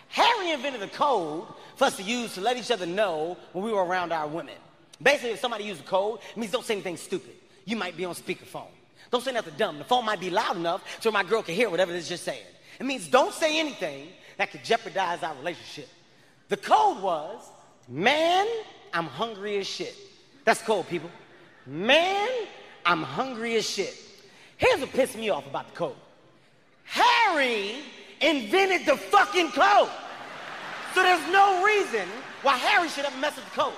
[0.09, 1.45] Harry invented a code
[1.77, 4.55] for us to use to let each other know when we were around our women.
[5.03, 7.35] Basically, if somebody uses a code, it means don't say anything stupid.
[7.65, 8.69] You might be on speakerphone.
[9.11, 9.79] Don't say nothing dumb.
[9.79, 12.17] The phone might be loud enough so my girl can hear whatever it is you're
[12.17, 12.43] saying.
[12.79, 15.89] It means don't say anything that could jeopardize our relationship.
[16.49, 17.43] The code was,
[17.89, 18.47] man,
[18.93, 19.95] I'm hungry as shit.
[20.45, 21.11] That's cold, people.
[21.67, 22.29] Man,
[22.85, 23.95] I'm hungry as shit.
[24.57, 25.97] Here's what pissed me off about the code.
[26.85, 27.77] Harry
[28.21, 29.91] invented the fucking code.
[30.95, 32.07] So there's no reason
[32.43, 33.73] why Harry should ever mess with the code.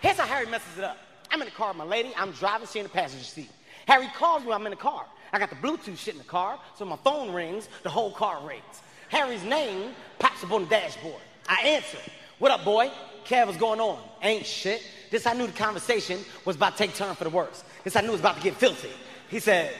[0.00, 0.98] Here's how Harry messes it up.
[1.30, 2.12] I'm in the car with my lady.
[2.16, 3.50] I'm driving, she in the passenger seat.
[3.86, 5.04] Harry calls me I'm in the car.
[5.32, 8.40] I got the Bluetooth shit in the car, so my phone rings, the whole car
[8.46, 8.82] rings.
[9.08, 11.20] Harry's name pops up on the dashboard.
[11.48, 11.98] I answer.
[12.38, 12.90] What up, boy?
[13.24, 13.98] Kev was going on.
[14.22, 14.82] Ain't shit.
[15.10, 17.64] This I knew the conversation was about to take turn for the worse.
[17.84, 18.90] This I knew was about to get filthy.
[19.28, 19.74] He said,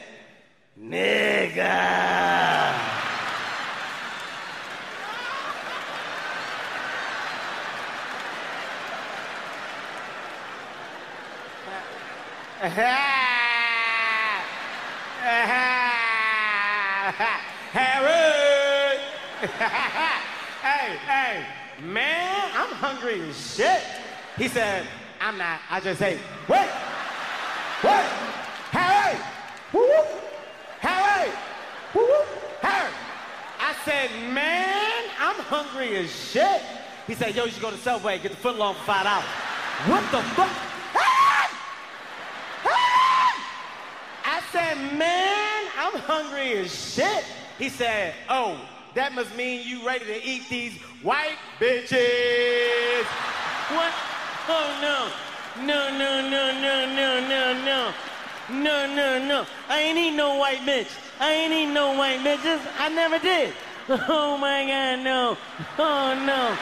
[0.79, 2.21] nigga.
[17.71, 18.99] Harry!
[20.61, 21.45] hey, hey,
[21.81, 22.30] man!
[22.81, 23.81] Hungry as shit.
[24.37, 24.87] He said,
[25.19, 25.59] I'm not.
[25.69, 26.19] I just ate.
[26.47, 26.69] Wait!
[27.83, 28.07] Wait!
[28.73, 29.17] Harry!
[29.71, 29.87] Woo!
[30.79, 31.31] Harry!
[31.93, 32.23] Woo woo!
[32.61, 32.91] Harry!
[33.59, 36.61] I said, man, I'm hungry as shit.
[37.05, 39.25] He said, yo, you should go to Subway, get the foot long for five dollars.
[39.85, 40.49] What the fuck?
[44.23, 47.23] I said, man, I'm hungry as shit.
[47.57, 48.59] He said, oh,
[48.95, 53.05] that must mean you ready to eat these white bitches.
[53.75, 53.93] What?
[54.47, 55.65] Oh, no.
[55.65, 57.93] No, no, no, no, no, no, no.
[58.49, 59.45] No, no, no.
[59.69, 60.89] I ain't eat no white bitch.
[61.19, 62.59] I ain't eat no white bitches.
[62.79, 63.53] I never did.
[63.89, 65.37] Oh, my God, no.
[65.77, 66.55] Oh, no.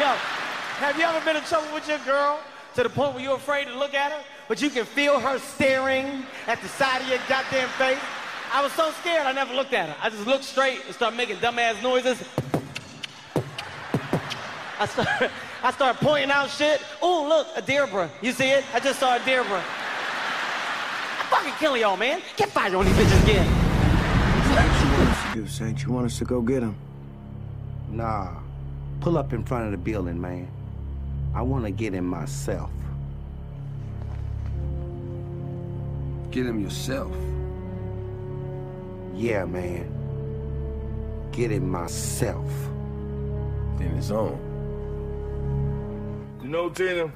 [0.00, 0.12] Yo,
[0.80, 2.40] have you ever been in trouble with your girl
[2.74, 5.38] to the point where you're afraid to look at her, but you can feel her
[5.38, 7.98] staring at the side of your goddamn face?
[8.50, 9.96] I was so scared I never looked at her.
[10.00, 12.22] I just looked straight and started making dumbass noises.
[14.78, 15.30] I started,
[15.62, 16.80] I started pointing out shit.
[17.02, 18.10] Oh, look, a Deirdre.
[18.22, 18.64] You see it?
[18.72, 19.62] I just saw a Deirdre.
[21.18, 22.22] I'm fucking killing y'all, man.
[22.36, 23.46] Get fired on these bitches again.
[23.46, 26.76] What You want us to do, Saint, you want us to go get him?
[27.90, 28.34] Nah.
[29.00, 30.48] Pull up in front of the building, man.
[31.34, 32.70] I want to get him myself.
[36.30, 37.12] Get him yourself.
[39.18, 39.90] Yeah, man.
[41.32, 42.48] Get it myself.
[43.80, 44.38] In his own.
[46.40, 47.12] You know, Tina,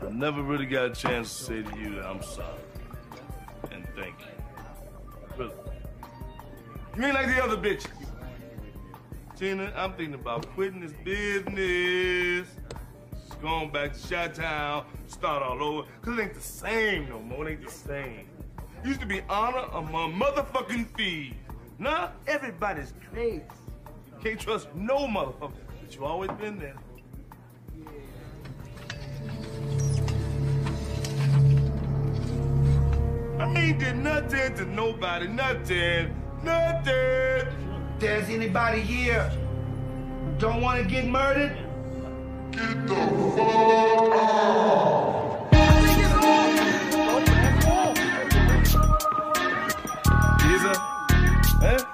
[0.00, 2.46] I never really got a chance to say to you that I'm sorry
[3.72, 4.26] and thank you.
[5.36, 5.54] Really.
[6.96, 7.88] You ain't like the other bitches.
[9.34, 12.46] Tina, I'm thinking about quitting this business,
[13.26, 17.48] just going back to Chi-Town, start all over, cause it ain't the same no more,
[17.48, 18.28] it ain't the same.
[18.84, 21.36] Used to be honor among motherfucking thieves.
[21.78, 23.42] Now everybody's crazy.
[24.22, 26.74] Can't trust no motherfucker, but you always been there.
[33.38, 37.46] I ain't did nothing to nobody, nothing, nothing.
[38.00, 41.56] There's anybody here who don't want to get murdered?
[42.50, 42.94] Get the
[43.36, 45.22] fuck out!
[50.62, 50.72] Isa,
[51.60, 51.91] eh?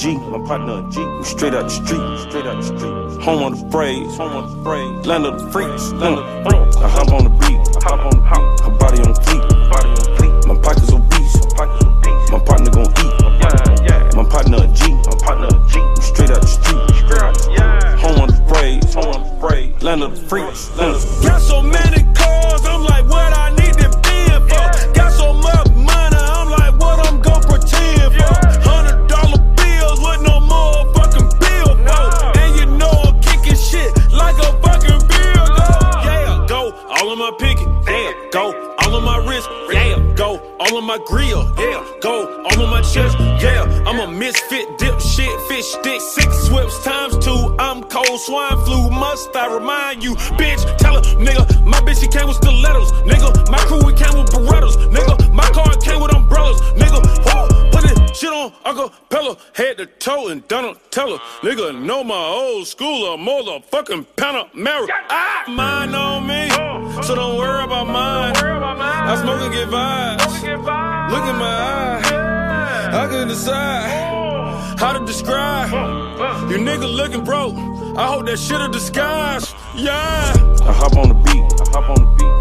[0.00, 0.98] G, my partner G.
[1.04, 3.22] We straight out the street, straight out the street.
[3.22, 5.06] Home of the braids, home of the braids.
[5.06, 6.76] Land of the freaks, land of the freaks.
[6.78, 8.49] I hop on the beat, I hop on the beat.
[62.70, 64.86] School or motherfucking Panamera.
[65.08, 66.48] Ah, mine on me,
[67.02, 68.32] so don't worry about mine.
[68.36, 70.42] I smoke and get vibes.
[71.10, 75.70] Look in my eye, I can decide how to describe.
[76.48, 77.56] You nigga looking broke.
[77.96, 79.52] I hope that shit a disguise.
[79.74, 80.32] Yeah.
[80.62, 82.39] I hop on the beat, I hop on the beat.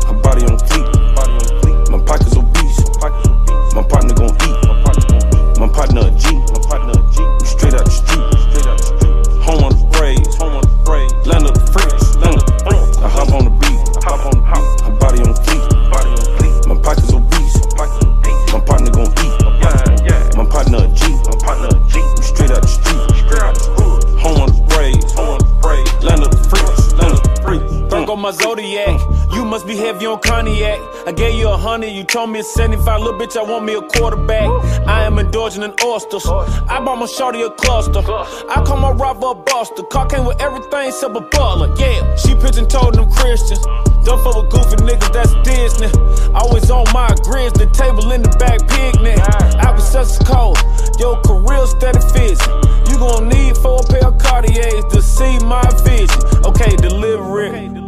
[30.49, 31.07] Cognac.
[31.07, 33.01] I gave you a hundred, you told me it's 75.
[33.01, 34.47] Little bitch, I want me a quarterback.
[34.87, 36.25] I am indulging in oysters.
[36.27, 37.99] I bought my shorty a cluster.
[37.99, 39.83] I call my robber a buster.
[39.83, 41.73] Car came with everything except a butler.
[41.77, 43.63] Yeah, she pigeon told them Christians.
[44.05, 45.89] Don't fuck with goofy niggas, that's Disney.
[46.33, 49.19] Always on my grizzly table in the back picnic.
[49.19, 50.57] I was such a cold.
[50.99, 52.43] Your career steady fizzy.
[52.89, 56.19] You gon' need four pair of Cartiers to see my vision.
[56.45, 57.78] Okay, deliver it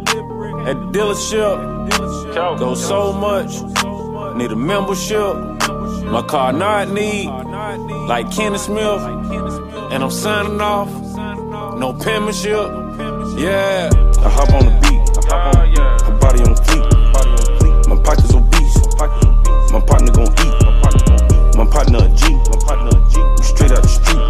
[0.66, 2.58] at the dealership.
[2.58, 3.62] Go so much.
[4.36, 5.34] Need a membership.
[6.06, 7.28] My car not need.
[8.06, 9.02] Like Kenny Smith.
[9.92, 10.88] And I'm signing off.
[11.78, 12.68] No penmanship.
[13.38, 13.90] Yeah.
[14.24, 15.82] I hop on the beat, I hop on the.
[16.04, 17.88] Her body on fleek, body.
[17.88, 19.06] My pockets obese, my.
[19.72, 21.56] My partner gon' eat, my partner eat.
[21.56, 23.18] My partner a G, my partner a G.
[23.18, 24.20] We straight out the street,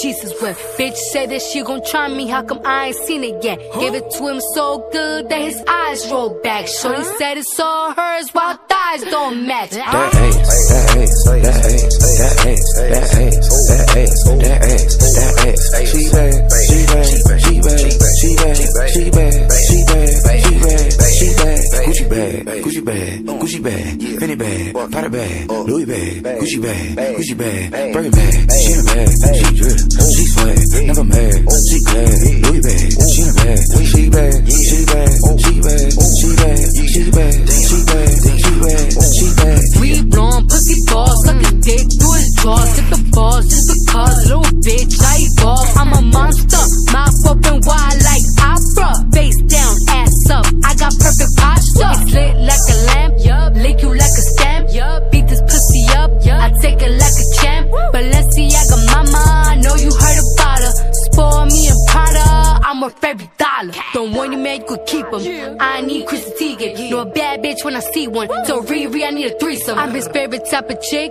[0.00, 0.58] Jesus wept.
[0.78, 2.28] Bitch said that she gon' try me.
[2.28, 3.58] How come I ain't seen it yet?
[3.78, 6.66] Gave it to him so good that his eyes rolled back.
[6.68, 9.70] Shorty said it's all hers while thighs don't match.
[9.70, 15.46] That ass, that ass, that ass, that ass, that ass, that ass, that ass, that
[15.48, 15.62] ass.
[15.90, 16.32] She bad,
[16.68, 17.80] she bad, she bad,
[18.18, 19.77] she bad, she bad, she bad,
[22.18, 27.92] bag, Gucci bag, Gucci bag, Fendi bag, Prada bag, Louis bag, Gucci bag, Gucci bag,
[27.92, 28.32] Birkin bag.
[28.58, 29.08] She in a bag,
[29.38, 29.78] she drip,
[30.14, 31.34] she swag, never mad,
[31.68, 32.14] she glad.
[32.44, 36.28] Louis bag, she in a bag, she bad, she bad, she bad, she bad, she
[36.38, 36.58] bad,
[36.88, 38.17] she bad, she bad,
[67.48, 68.28] bitch when I see one.
[68.44, 69.78] So Riri, I need a threesome.
[69.78, 71.10] I'm his favorite type of chick.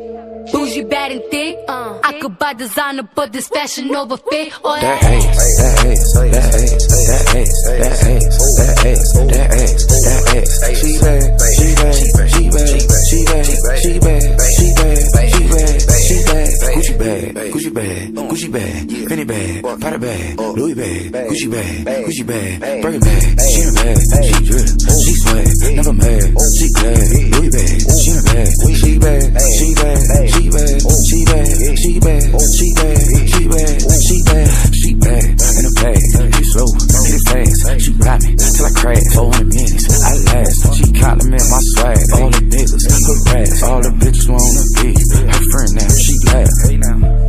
[0.51, 1.57] Bougie, bad, and thick.
[1.67, 4.53] I could buy designer, but this fashion over fit.
[4.63, 5.25] Or that ass,
[5.59, 10.51] that ass, that ass, that ass, that ass, that ass, that ass, that ass.
[10.79, 11.21] She bad,
[11.57, 14.23] she bad, she bad, she bad, she bad,
[14.55, 15.67] she bad, she bad,
[16.07, 18.16] she bad, Gucci bad, Gucci bad
[18.57, 23.21] bag, Fendi bag, Prada bag, Louis bag, Gucci bag, Gucci bag, Birkin bag.
[23.45, 25.47] She in a bag, she drip, she swag,
[25.77, 26.25] never mad,
[26.57, 27.05] she glad.
[27.37, 29.21] Louis bag, she in a bag, she bad,
[29.53, 32.25] she bad, she bad, she bad, she bad,
[32.57, 33.69] she bad, she bad,
[34.01, 35.25] she bad, she bad.
[35.57, 36.01] In a bag,
[36.33, 36.69] she slow,
[37.05, 39.05] hit it fast, she ride me till I crash.
[39.13, 40.59] 400 minutes, I last.
[40.77, 45.71] She compliment my swag, all the niggas harass, all the bitches wanna be her friend
[45.77, 45.93] now.
[45.93, 46.49] She laugh,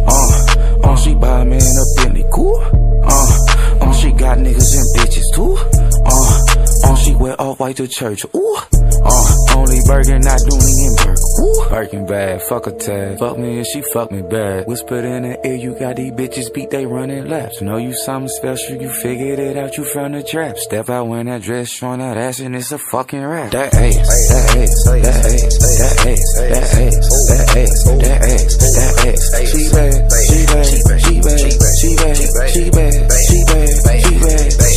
[0.08, 2.56] uh, uh, she buy a man a Bentley, cool.
[3.04, 3.38] Uh,
[3.80, 5.56] uh, she got niggas and bitches too.
[6.04, 6.57] Uh,
[6.92, 8.24] uh, she wear all white to church.
[8.34, 11.18] Ooh, uh, only Birkin, not Dooney and Bourke.
[11.40, 13.18] Ooh, Birkin bad, fuck a tag.
[13.18, 14.66] Fuck me and she fuck me bad.
[14.66, 17.60] Whispered in the ear, you got these bitches beat, they running laps.
[17.60, 20.56] Know you something special, you figured it out, you from the trap.
[20.58, 23.52] Step out when that dress, showing that ass, and it's a fucking rap.
[23.52, 29.06] That ass, that ass, that ass, that ass, that ass, that ass, that ass, that
[29.08, 29.28] ass.
[29.48, 29.92] She bad,
[30.28, 32.92] she bad, she bad, she bad, she bad, she bad,
[33.26, 34.67] she bad, she bad.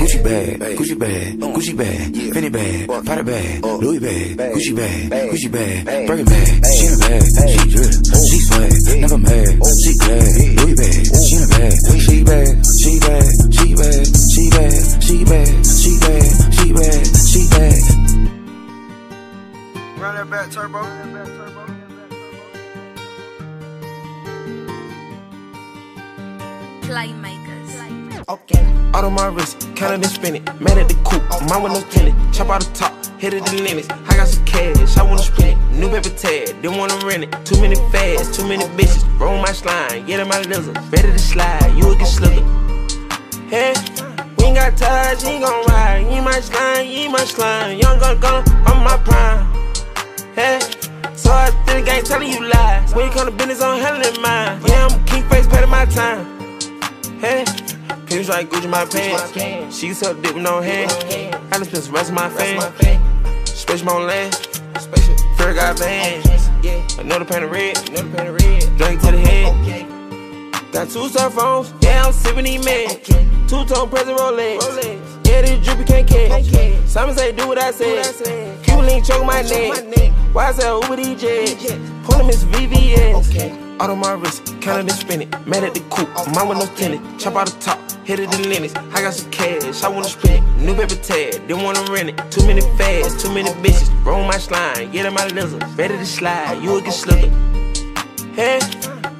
[0.00, 5.48] Gucci bag, Gucci bag, Gucci bag, Fendi bag, Prada bag, Louis bag, Gucci bag, Gucci
[5.50, 6.46] bag, Birkin bag.
[6.72, 7.92] She in a bag, she drip,
[8.26, 9.48] she swag, never mad,
[9.82, 10.22] she glad.
[10.58, 12.48] Louis bag, she in a bag, she bad,
[12.80, 14.72] she bad, she bad, she bad,
[15.02, 16.24] she bad, she bad,
[16.54, 17.82] she bad, she bad.
[20.00, 20.82] Run that back, turbo.
[26.82, 27.51] Playmakers.
[28.28, 28.64] Okay.
[28.94, 30.60] Out of my wrist, counted and spin it.
[30.60, 32.14] Man at the coop, mine with no tenant.
[32.32, 33.88] Chop out the top, hit it the limits.
[33.90, 35.76] I got some cash, I wanna spend it.
[35.76, 37.32] New paper tag, didn't wanna rent it.
[37.44, 39.02] Too many fads, too many bitches.
[39.18, 40.76] Roll my slime, get in my lizard.
[40.92, 42.44] Ready to slide, you will get slithered.
[43.50, 43.74] Hey,
[44.38, 46.04] we ain't got ties, you ain't gon' ride.
[46.06, 47.78] Ain't my slime, ain't my slime.
[47.78, 49.46] Young gun gun, I'm my prime.
[50.34, 50.60] Hey,
[51.16, 52.94] so I think I ain't telling you lies.
[52.94, 54.60] When you come to business, I'm handling mine.
[54.66, 56.24] Yeah, I'm king face, paying my time.
[57.18, 57.44] Hey,
[58.12, 59.74] Pins like Gucci my pants.
[59.74, 60.92] She suck dick with no hand.
[61.50, 62.60] I just spent the rest of my fame.
[63.46, 64.34] Space my own land.
[65.38, 66.26] Fair got vans.
[66.98, 67.74] Another pan of red.
[68.76, 70.72] Drink to the head.
[70.72, 71.72] Got two cell phones.
[71.80, 73.02] Yeah, I'm sipping these meds.
[73.48, 74.60] Two tone present Rolex.
[75.26, 76.44] Yeah, this drippy can't catch.
[76.86, 78.62] Simon say do what I said.
[78.62, 80.12] Cuban link choke my neck.
[80.34, 82.04] Why I say Uber DJ?
[82.04, 83.71] Pull him his VVS.
[83.82, 85.28] Out on my wrist, counted and spin it.
[85.44, 87.02] Mad at the coop, mine with no tenant.
[87.18, 88.76] Chop out the top, hit it in limits.
[88.76, 90.62] I got some cash, I wanna spend it.
[90.62, 92.30] New paper tag, didn't wanna rent it.
[92.30, 93.90] Too many fads, too many bitches.
[94.04, 95.64] Roll my slime, get in my lizard.
[95.76, 97.32] Ready to slide, you will get slithered.
[98.36, 98.60] Hey,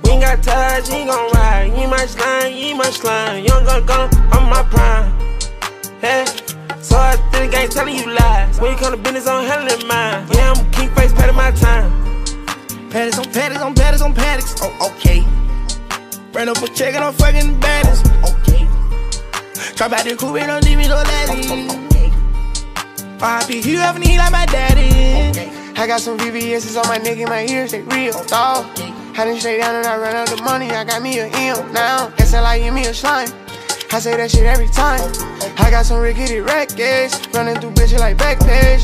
[0.05, 1.77] we ain't got ties, you ain't gon' ride.
[1.77, 3.45] You my slime, you my slime.
[3.45, 5.11] Young gun gun, I'm my prime.
[6.01, 6.25] Hey,
[6.81, 8.61] so I think I ain't telling you lies.
[8.61, 10.25] When you come to business, I'm handling mine.
[10.33, 12.02] Yeah, I'm king face, patting my time.
[12.93, 14.55] Paddocks on paddocks on paddocks on paddocks.
[14.61, 15.25] Oh, okay.
[16.35, 18.05] Ran up a check and I'm fucking baddest.
[18.21, 18.69] Okay.
[19.77, 21.49] Drop out the coupe and don't leave me no daddy.
[23.17, 25.31] RIP, you need like my daddy.
[25.31, 25.51] Okay.
[25.81, 28.67] I got some VVS's on my neck and my ears, they real, dog.
[29.17, 31.73] Had to straight down and I ran out the money, I got me a M
[31.73, 32.13] now.
[32.19, 33.42] I like give me a slime.
[33.95, 35.13] I say that shit every time.
[35.59, 38.83] I got some rickety records, running through bitches like Backpage.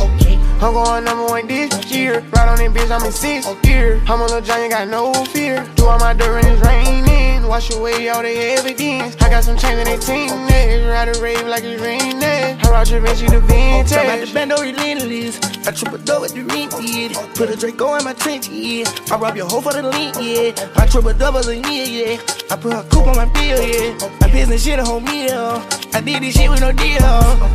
[0.61, 2.20] I'm going number one this year.
[2.36, 4.02] Right on that bitch, I'm in sixth gear.
[4.06, 5.66] I'm a little giant, got no fear.
[5.76, 7.48] Do all my dirt when it's raining.
[7.48, 9.16] Wash away all the evidence.
[9.22, 10.84] I got some chains in they team neck.
[10.90, 12.22] Ride a rave like it's raining.
[12.22, 13.92] I route your bitch, you the vintage.
[13.92, 15.40] About the bando relentless.
[15.66, 17.12] I triple double with the rent, yeah.
[17.34, 18.88] Put a Draco in my trench, yeah.
[19.11, 20.52] I rob your hoe for the link, yeah.
[20.76, 22.20] I triple double a year, yeah.
[22.50, 23.92] I put a coupe on my bill, yeah.
[24.20, 25.62] My business shit a whole meal.
[25.92, 26.99] I did this shit with no deal.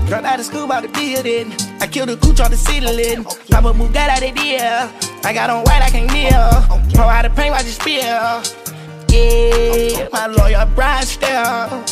[0.07, 1.53] Dropped out of school about the building.
[1.79, 3.23] I killed a cooch on the ceiling.
[3.23, 5.23] Pop a Bugatti out the deal.
[5.23, 6.93] I got on white, I can't deal.
[6.93, 8.63] Pour out the paint, watch it spill.
[9.09, 11.83] Yeah, my lawyer, Brian Stell.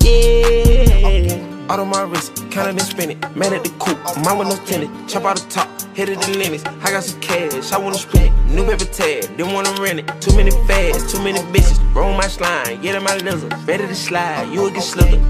[0.00, 1.51] Yeah.
[1.72, 3.18] Out on my wrist, counted and spin it.
[3.34, 5.08] Man at the coop, mine with no tenant.
[5.08, 5.66] Chop out the top,
[5.96, 6.62] hit it the limits.
[6.66, 8.52] I got some cash, I wanna spend it.
[8.52, 10.20] New paper tag, didn't wanna rent it.
[10.20, 11.80] Too many fads, too many bitches.
[11.94, 13.54] Roll my slime, get in my lizard.
[13.66, 15.22] Ready to slide, you will get slithered.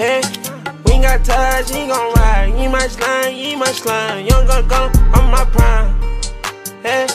[0.00, 0.22] Hey,
[0.86, 2.46] we ain't got ties, you ain't gon' ride.
[2.58, 4.24] You my slime, you my slime.
[4.24, 5.92] Young gun gun, I'm my prime.
[6.82, 7.06] Hey,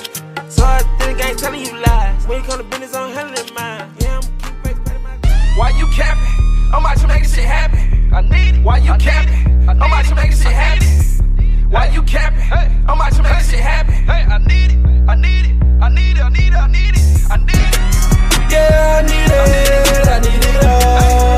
[0.50, 2.28] so I think I ain't telling you lies.
[2.28, 3.92] When you come to business, I'm handling mine.
[4.00, 5.18] Yeah, I'm keep my
[5.58, 6.30] Why you capping?
[6.72, 7.99] I'm about to make this shit happen.
[8.12, 8.64] I need it.
[8.64, 9.70] Why you capping?
[9.70, 11.70] I'm about to make this shit happen.
[11.70, 12.42] Why you capping?
[12.90, 13.94] I'm about to make this shit happen.
[13.94, 15.10] Hey, I need it.
[15.10, 15.56] I need it.
[15.82, 16.24] I need it.
[16.24, 16.56] I need it.
[16.56, 17.32] I need it.
[17.32, 18.52] I need it.
[18.52, 20.08] Yeah, I need it.
[20.08, 21.29] I need it all.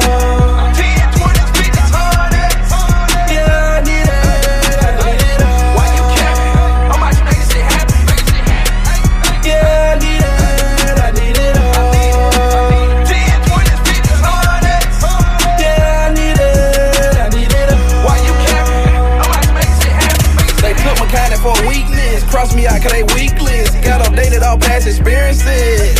[22.81, 23.69] cause they weaklings.
[23.85, 25.93] Got updated all past experiences.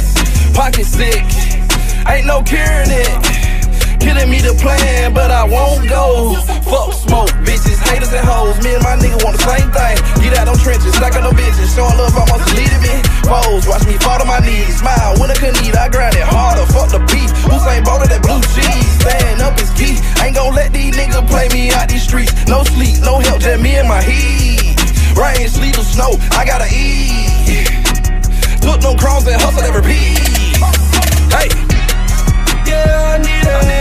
[0.53, 1.23] Pocket sick,
[2.09, 3.13] ain't no curing it.
[4.01, 6.33] Killing me the plan, but I won't go.
[6.65, 8.57] Fuck smoke, bitches, haters and hoes.
[8.65, 9.95] Me and my nigga want the same thing.
[10.25, 11.69] Get out them trenches, stack on no bitches.
[11.77, 12.97] Showing love, I almost deleted me.
[13.29, 14.81] Foes, watch me fall to my knees.
[14.81, 16.65] Smile when I can't eat, I grind it harder.
[16.73, 17.29] Fuck the beef.
[17.45, 18.89] Usain Bolt of that blue cheese.
[19.05, 20.01] Stand up is key.
[20.25, 22.33] Ain't gon' let these niggas play me out these streets.
[22.49, 22.80] No sleep.
[25.91, 27.67] Snow, I gotta eat.
[28.61, 30.55] Took no crumbs and hustle and repeat.
[31.27, 31.49] Hey.
[32.65, 33.45] Yeah, I need.
[33.45, 33.80] I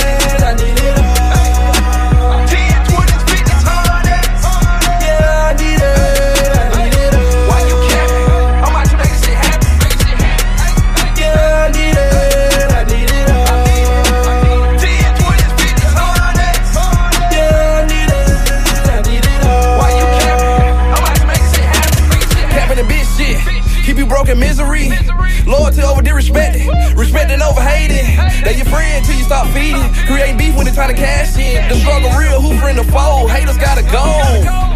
[28.71, 29.83] friend till you stop feeding.
[30.07, 31.68] Creating beef when it's time to cash in.
[31.68, 33.27] The struggle real, who friend the foe?
[33.27, 34.07] Haters gotta go.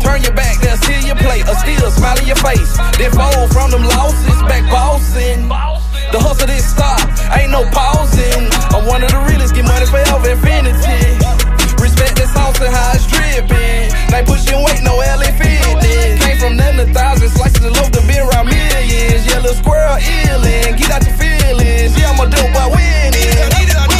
[0.02, 1.46] Turn your back, they'll steal your plate.
[1.48, 2.76] Or still smile in your face.
[2.98, 5.48] Then fold from them losses, back bossing.
[6.12, 7.00] The hustle didn't stop,
[7.38, 8.50] ain't no pausing.
[8.74, 11.43] I'm one of the realest, get money forever, infinity.
[11.84, 13.92] Respect the sauce and how it's dripping.
[14.08, 16.16] They pushing weight, no LA fitness.
[16.24, 19.26] Came from nothing to thousands, slices of loaf to be around millions.
[19.28, 21.92] Yellow squirrel illin', get out your feelings.
[21.92, 23.93] Yeah, I'm a dope boy winning.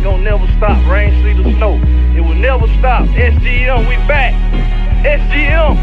[0.00, 0.16] This money.
[0.16, 0.90] It ain't gonna never stop.
[0.90, 1.80] Rain, sleet, or snow.
[2.16, 3.06] It will never stop.
[3.08, 4.34] SGM, we back.
[5.04, 5.76] SGM,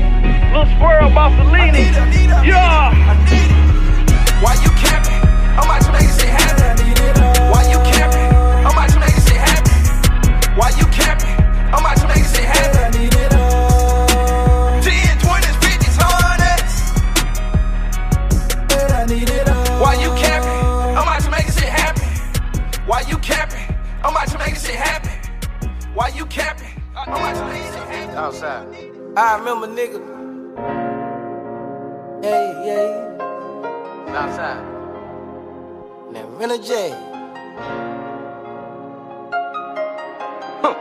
[0.51, 1.91] Little Squirrel, Bossolini.
[2.45, 2.93] Yeah.
[4.41, 4.72] Why you
[28.33, 28.65] Outside.
[29.15, 30.01] I remember nigga.
[32.23, 34.17] Hey, yeah.
[34.17, 34.63] Outside.
[36.11, 36.89] Now Rena J.
[40.63, 40.73] Huh.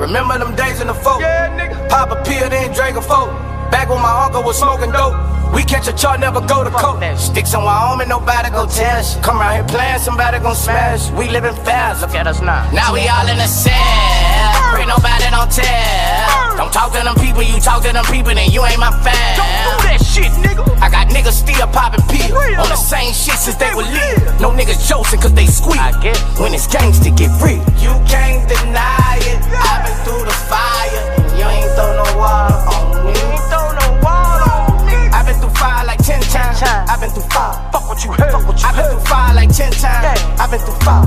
[0.00, 1.20] Remember them days in the folk?
[1.20, 1.88] Yeah, nigga.
[1.88, 3.30] Pop a pill, then drink a folk.
[3.70, 5.14] Back when my uncle was smoking dope.
[5.54, 7.04] We catch a chart, never go to coke.
[7.16, 9.22] Sticks on Wyoming, nobody go test.
[9.22, 11.08] Come around here playing, somebody gon' smash.
[11.12, 12.68] We living fast, look at us now.
[12.72, 14.59] Now we all in the cell.
[14.80, 16.56] Pray nobody don't tell.
[16.56, 19.36] Don't talk to them people, you talk to them people, then you ain't my fan.
[19.36, 20.64] Don't do that shit, nigga.
[20.80, 22.32] I got niggas still popping pills.
[22.32, 24.40] On the same shit since they were lit.
[24.40, 25.76] No niggas joking cause they squeak.
[25.76, 27.60] I get when it's gangsta get real.
[27.76, 29.36] You can't deny it.
[29.52, 31.04] I've been through the fire.
[31.36, 33.12] You ain't throw no water on me.
[33.12, 34.96] You ain't throw no water on me.
[35.12, 36.64] I've been through fire like ten times.
[36.64, 37.52] I've been through fire.
[37.68, 38.32] Fuck what you heard.
[38.32, 40.24] Fuck what you I've been through fire like ten times.
[40.40, 41.04] I've been through fire.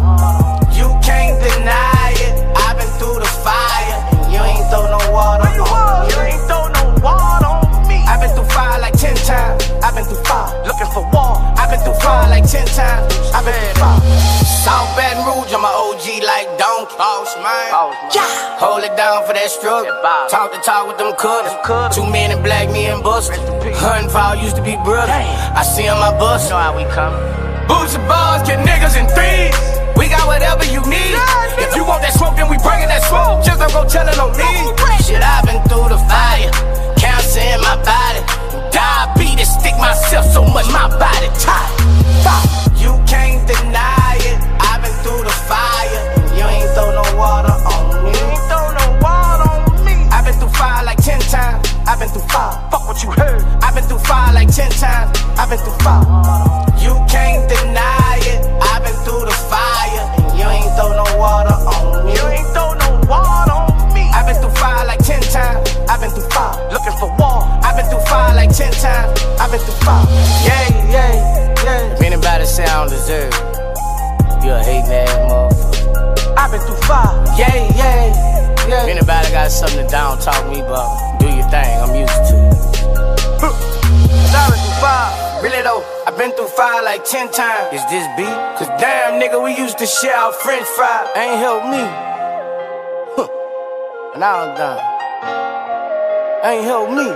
[0.78, 1.23] You can't
[19.54, 19.94] struggle.
[20.30, 21.54] Talk to talk with them cutters.
[21.96, 23.38] Two men in black, me and Buster.
[23.78, 25.14] Hunting foul used to be brother.
[25.14, 26.50] I see on my bus.
[26.50, 27.14] You Know how we come.
[27.70, 29.54] Boots and bars, get niggas in threes.
[29.96, 31.16] We got whatever you need.
[31.62, 33.46] If you want that smoke, then we bringin' that smoke.
[33.46, 34.50] Just don't go tellin' on me.
[35.06, 36.52] Shit, I've been through the fire.
[36.98, 38.22] Cancer in my body.
[38.74, 41.72] Diabetes stick myself so much, my body tight.
[42.82, 44.38] You can't deny it.
[44.60, 46.02] I've been through the fire.
[46.36, 47.53] You ain't throw no water
[51.04, 51.68] ten times.
[51.86, 52.56] I've been through fire.
[52.72, 53.44] Fuck what you heard.
[53.62, 55.12] I've been through fire like ten times.
[55.36, 56.08] I've been through fire.
[56.80, 58.40] You can't deny it.
[58.64, 60.04] I've been through the fire.
[60.40, 62.16] You ain't throw no water on me.
[62.16, 64.08] You ain't throw no water on me.
[64.16, 65.76] I've been through fire like ten times.
[65.92, 66.56] I've been through fire.
[66.72, 67.44] Looking for war.
[67.68, 69.20] I've been through fire like ten times.
[69.44, 70.08] I've been through fire.
[70.48, 71.94] Yeah, yeah, yeah.
[71.94, 76.38] If anybody say I don't deserve it, you a hating ass motherfucker.
[76.40, 77.12] I've been through fire.
[77.38, 78.86] Yeah, yeah, yeah.
[78.88, 81.74] Anybody got something to down talk me about, do your thing.
[81.82, 82.64] I'm used to it.
[83.40, 85.42] Through fire.
[85.44, 87.74] Really though, I've been through fire like ten times.
[87.74, 88.38] Is this beat?
[88.58, 91.12] Cause damn nigga, we used to share our french fry.
[91.16, 91.84] Ain't helped me.
[93.16, 93.28] Huh.
[94.18, 94.80] Now I'm done.
[96.44, 97.08] Ain't helped me.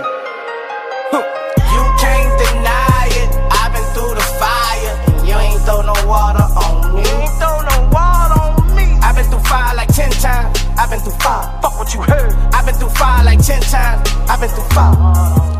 [1.12, 1.24] Huh.
[1.72, 3.30] You can't deny it.
[3.52, 4.94] I've been through the fire.
[5.18, 7.02] And you ain't throw no water on me.
[7.02, 8.84] You ain't throw no water on me.
[9.00, 10.67] I've been through fire like ten times.
[10.78, 11.50] I've been through fire.
[11.60, 12.32] Fuck what you heard.
[12.54, 14.08] I've been through fire like ten times.
[14.30, 14.94] I've been through fire.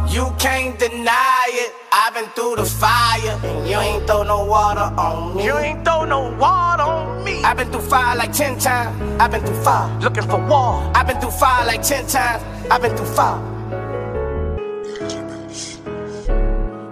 [0.09, 1.73] You can't deny it.
[1.93, 3.37] I've been through the fire.
[3.43, 5.45] And you ain't throw no water on me.
[5.45, 7.43] You ain't throw no water on me.
[7.43, 8.97] I've been through fire like ten times.
[9.21, 9.91] I've been through fire.
[10.01, 10.89] Looking for war.
[10.95, 12.45] I've been through fire like ten times.
[12.71, 13.41] I've been through fire.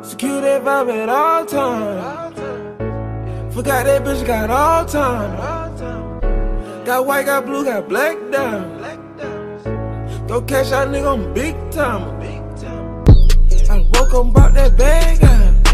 [0.03, 2.35] Secure that vibe at all times.
[3.55, 5.66] Forgot that bitch got all time.
[6.86, 8.78] Got white, got blue, got black down.
[10.28, 12.14] Go cash out nigga on big time.
[13.68, 15.64] I woke up about that bag out.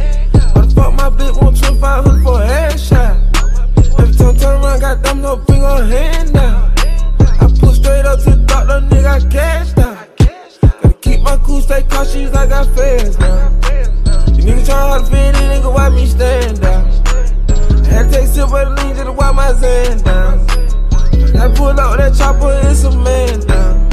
[0.55, 4.01] The fuck my bitch want 2500 for a headshot?
[4.01, 6.72] Every time turn around, got them no finger hand down.
[6.78, 10.09] I pull straight up to the doctor, nigga, I cashed out.
[10.80, 13.51] Gotta keep my cool, stay cautious, I got fans now.
[14.32, 16.89] You niggas try hard to fit in, nigga, why me stand down?
[16.89, 20.52] I had to take sip of the lean just to wipe my Zan down.
[21.43, 23.89] I pull out that chopper, it's a man down.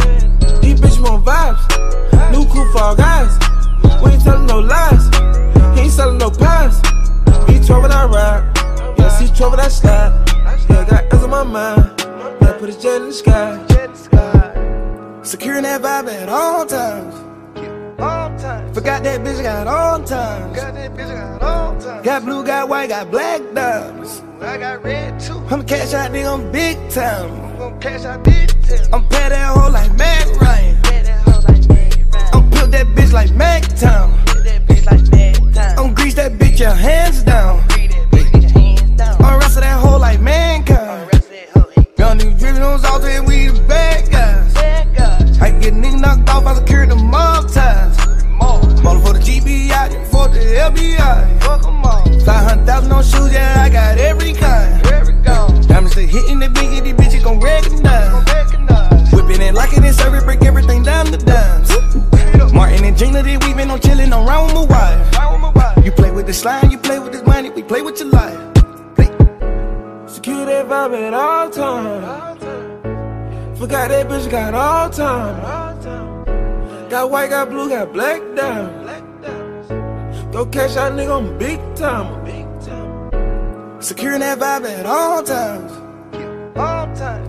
[0.61, 3.34] These bitches want vibes, new cool for guys.
[4.03, 5.09] We ain't telling no lies,
[5.76, 6.80] he ain't selling no pies.
[7.49, 8.43] V12 when I ride,
[8.99, 10.13] yeah, C12 when I slide.
[10.69, 12.01] Yeah, I got S's on my mind,
[12.39, 13.65] yeah, put a jet in the sky.
[15.23, 17.15] Securing that vibe at all times.
[18.76, 20.55] Forgot that bitch got on times.
[20.55, 22.03] Got that bitch got all time.
[22.03, 24.21] Got blue, got white, got black diamonds.
[24.41, 25.34] I got red too.
[25.49, 27.61] I'm cash out, nigga, I'm big time.
[27.61, 28.94] I'm cash out big time.
[28.94, 30.78] I'm pay that hoe like Mac Ryan.
[32.34, 34.14] I'm put that bitch like Mac Town.
[35.78, 37.60] I'm grease that bitch your hands down.
[39.20, 41.11] I'm wrestle that hoe like mankind.
[41.98, 44.56] Young nigga drippin' on salt and we the bad guys.
[45.41, 46.95] I get nigga knocked off, I secure the
[50.19, 51.39] For the FBI.
[51.39, 52.03] Fuck 'em all.
[52.25, 54.83] 500,000 on shoes, yeah, I got every kind.
[55.65, 59.13] Diamonds stay hitting the biggie, these bitches gon' recognize.
[59.13, 61.71] Whipping and locking and serving, break everything down to dimes.
[62.51, 64.61] Martin and Gina, they we been on chillin' around with my
[65.55, 65.85] wife.
[65.85, 68.37] You play with the slime, you play with this money, we play with your life.
[70.05, 72.43] Secure that vibe at all times.
[73.57, 75.37] Forgot that bitch got all time.
[76.89, 79.09] Got white, got blue, got black down.
[80.31, 82.23] Go cash out nigga on big time.
[82.23, 83.81] Big time.
[83.81, 85.72] Securing that vibe at all times.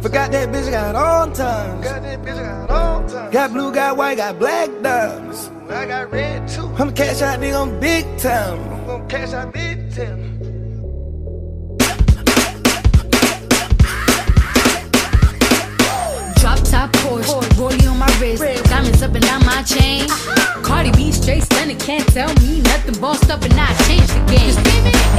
[0.02, 1.84] Forgot that bitch got on times.
[1.84, 3.30] Got that bitch got all time.
[3.30, 5.50] Got blue, got white, got black diamonds.
[5.68, 6.66] I got red too.
[6.78, 8.58] I'm cash out nigga on big time.
[8.58, 10.39] I'm gonna cash out big time.
[16.80, 20.08] Top Porsche, rollie on my wrist, diamonds up and down my chain.
[20.64, 22.98] Cardi B straight stunning, can't tell me nothing.
[22.98, 24.56] Bossed up and I changed the game.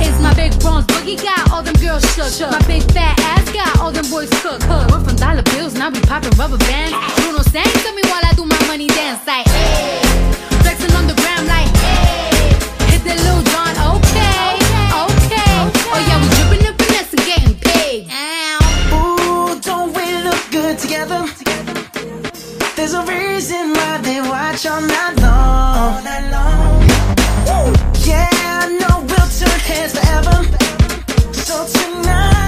[0.01, 2.49] It's my big bronze boogie got all them girls shook.
[2.49, 4.65] My big fat ass got all them boys cooked.
[4.67, 6.97] Went from dollar bills, now we popping rubber bands.
[7.21, 9.45] Bruno sang to me while I do my money dance like.
[9.45, 10.01] Hey.
[10.65, 11.69] Flexing on the gram like.
[11.77, 12.57] Hey.
[12.89, 14.57] Hit that Lil Jon, okay,
[15.05, 15.53] okay.
[15.93, 16.30] Oh yeah,
[22.81, 25.77] There's a reason why they watch all night long.
[25.77, 26.81] All night long.
[28.03, 30.41] Yeah, I know we'll turn heads forever.
[31.31, 32.40] So tonight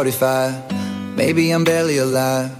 [0.00, 1.14] 45.
[1.14, 2.50] Maybe I'm barely alive.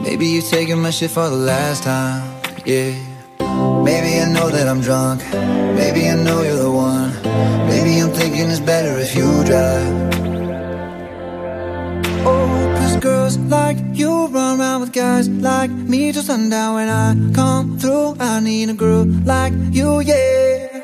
[0.00, 2.22] Maybe you're taking my shit for the last time.
[2.64, 2.94] Yeah.
[3.82, 5.20] Maybe I know that I'm drunk.
[5.74, 7.10] Maybe I know you're the one.
[7.66, 9.92] Maybe I'm thinking it's better if you drive.
[12.24, 16.76] Oh, cause girls like you run around with guys like me till sundown.
[16.76, 20.82] When I come through, I need a girl like you, yeah.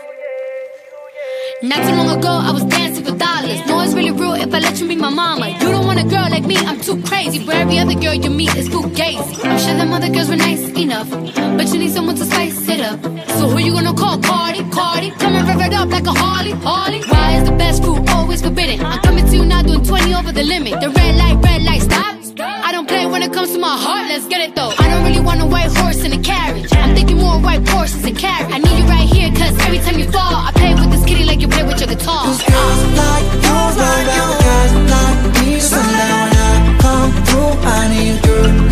[1.63, 3.61] Not too long ago, I was dancing for dollars.
[3.69, 4.30] No, it's really rude
[4.61, 5.49] let you be my mama.
[5.49, 7.45] You don't want a girl like me, I'm too crazy.
[7.45, 9.45] But every other girl you meet is fugazi.
[9.45, 12.81] I'm sure them other girls were nice enough, but you need someone to spice it
[12.81, 13.01] up.
[13.39, 14.19] So who you gonna call?
[14.21, 15.11] Cardi, Cardi.
[15.13, 17.01] Come and rev it up like a Harley, Harley.
[17.13, 18.85] Why is the best food always forbidden?
[18.85, 20.81] I'm coming to you now, doing 20 over the limit.
[20.81, 22.11] The red light, red light, stop.
[22.41, 24.73] I don't play when it comes to my heart, let's get it though.
[24.79, 26.73] I don't really want a white horse in a carriage.
[26.73, 28.53] I'm thinking more white horses and carriage.
[28.55, 31.41] I need you right here, cause every time you fall, I play with kitty like
[31.41, 32.25] you play with your guitar.
[32.25, 33.27] Cause girls like
[34.17, 36.29] you guys like me till sundown.
[36.31, 38.70] When I come through, I need a girl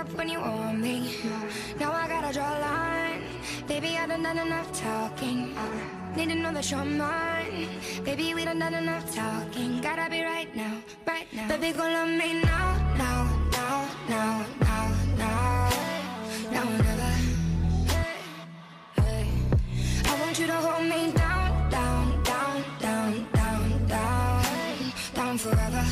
[0.00, 0.96] up when you want me.
[1.78, 3.22] Now I gotta draw a line.
[3.68, 5.38] Baby, I done done enough talking.
[5.56, 7.68] Uh, need to know that you're mine.
[8.04, 9.80] Baby, we done done enough talking.
[9.80, 10.74] Gotta be right now,
[11.06, 11.48] right now.
[11.48, 12.68] Baby, go love me now,
[13.02, 13.20] now,
[13.56, 13.76] now,
[14.08, 14.86] now, now,
[15.22, 15.70] now.
[16.52, 17.12] Now or never.
[20.10, 25.84] I want you to hold me down, down, down, down, down, down, down forever.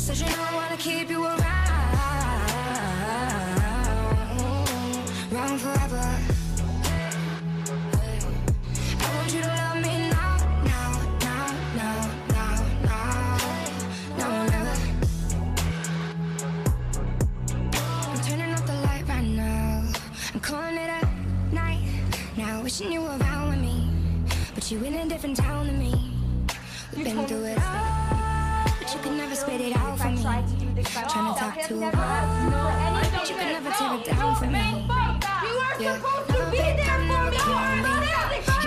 [0.00, 1.39] Said you know I wanna keep you around
[22.80, 23.90] You were around with me,
[24.54, 25.92] but you in a different town than me.
[26.96, 30.22] We've been through it all, but you can never spit it out for me.
[30.22, 31.90] Trying to talk to a wall,
[33.12, 34.86] but you can never tear it down for me.
[35.78, 35.98] Yeah,
[36.30, 38.59] never pick up, never call me.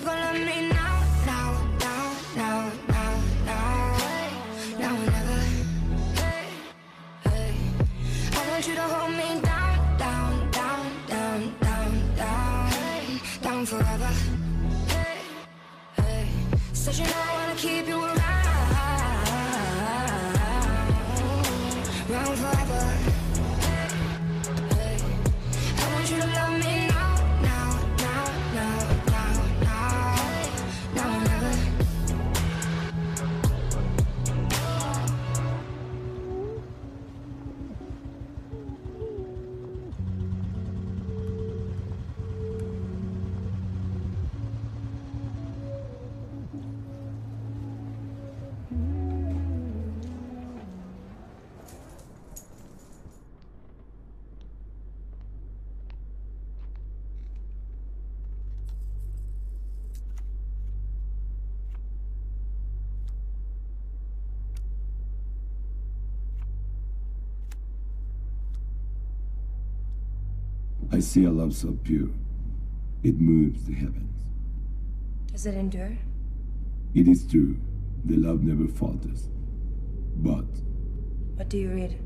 [0.00, 0.06] Right now.
[0.06, 3.96] Baby, go love me now, now, now, now, now, now,
[4.78, 5.40] now or never.
[6.20, 6.46] Hey,
[7.24, 7.54] hey.
[8.32, 14.10] I want you to hold me down, down, down, down, down, down, down forever.
[14.88, 15.18] Hey,
[15.96, 16.28] hey.
[16.72, 18.16] Said you know I wanna keep you around,
[22.10, 22.95] around forever.
[70.96, 72.08] I see a love so pure,
[73.02, 74.24] it moves the heavens.
[75.30, 75.98] Does it endure?
[76.94, 77.58] It is true,
[78.06, 79.28] the love never falters.
[80.16, 80.46] But
[81.34, 81.98] What do you read?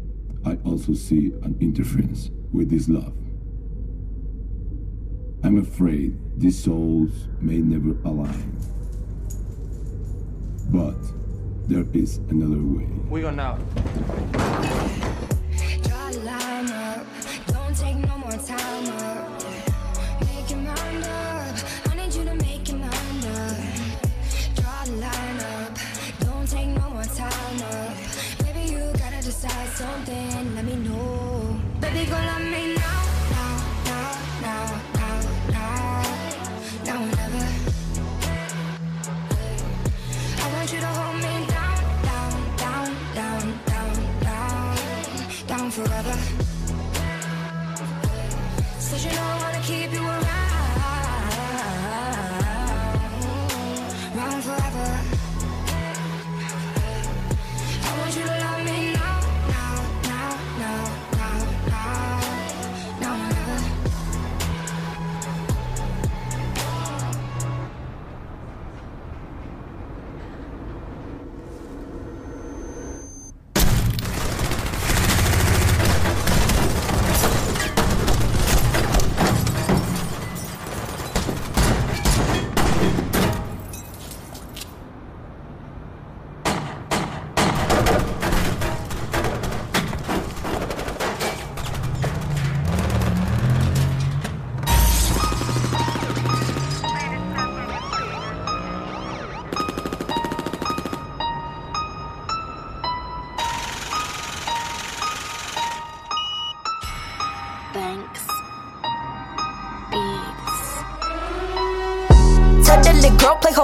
[0.44, 3.14] I also see an interference with this love.
[5.44, 8.56] I'm afraid these souls may never align.
[10.68, 10.98] But
[11.68, 12.88] there is another way.
[13.08, 15.09] We gonna now.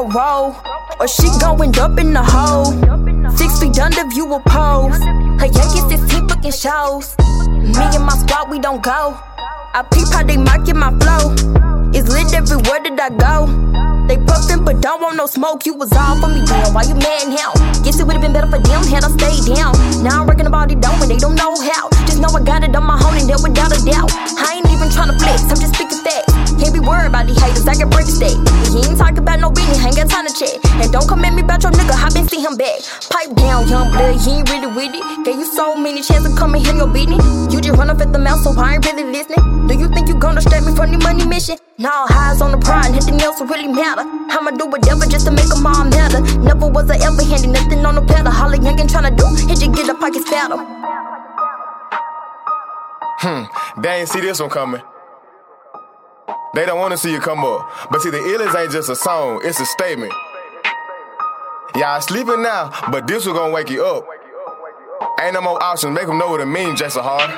[0.08, 0.56] Role,
[1.00, 2.72] or she gon' end up in the hole.
[3.36, 4.98] Six feet under view will pose.
[5.40, 7.16] Her Yankees is team booking shows.
[7.18, 9.18] Me and my squad, we don't go.
[9.74, 11.34] I peep how they market my flow.
[11.92, 13.46] It's lit everywhere that I go.
[14.06, 15.66] They puffin' but don't want no smoke.
[15.66, 16.72] You was all for me, damn.
[16.72, 17.52] Why you mad now?
[17.82, 19.74] Guess it would've been better for them had I stayed down.
[20.02, 21.90] Now I'm working about it down when they don't know how.
[22.06, 24.10] Just know I got it on my own and that without a doubt.
[24.38, 26.15] I ain't even tryna flex, I'm just speaking facts.
[26.58, 28.38] Can't be worried about these haters, I can break the state.
[28.72, 30.56] He ain't talking about no business, ain't got time to chat.
[30.80, 32.80] And don't come at me about your nigga, I been see him back.
[33.12, 35.04] Pipe down, young blood, he ain't really with it.
[35.24, 37.20] Gave you so many chances, come and hear your business.
[37.52, 39.68] You just run off at the mouth, so I ain't really listening.
[39.68, 41.58] Do you think you gonna strap me from the money mission?
[41.78, 44.02] Nah, highs on the pride, nothing else will really matter.
[44.02, 46.20] I'ma do whatever just to make them all matter.
[46.40, 48.32] Never was I ever handy, nothing on the pedal.
[48.32, 50.56] Holly young and tryna do, hit you get the pockets fatter.
[53.18, 54.82] Hmm, they ain't see this one coming.
[56.55, 57.68] They don't wanna see you come up.
[57.90, 60.12] But see, the illest ain't just a song, it's a statement.
[61.77, 64.05] Y'all sleeping now, but this was gonna wake you up.
[65.20, 67.28] Ain't no more options, make them know what it means, Jason Hard.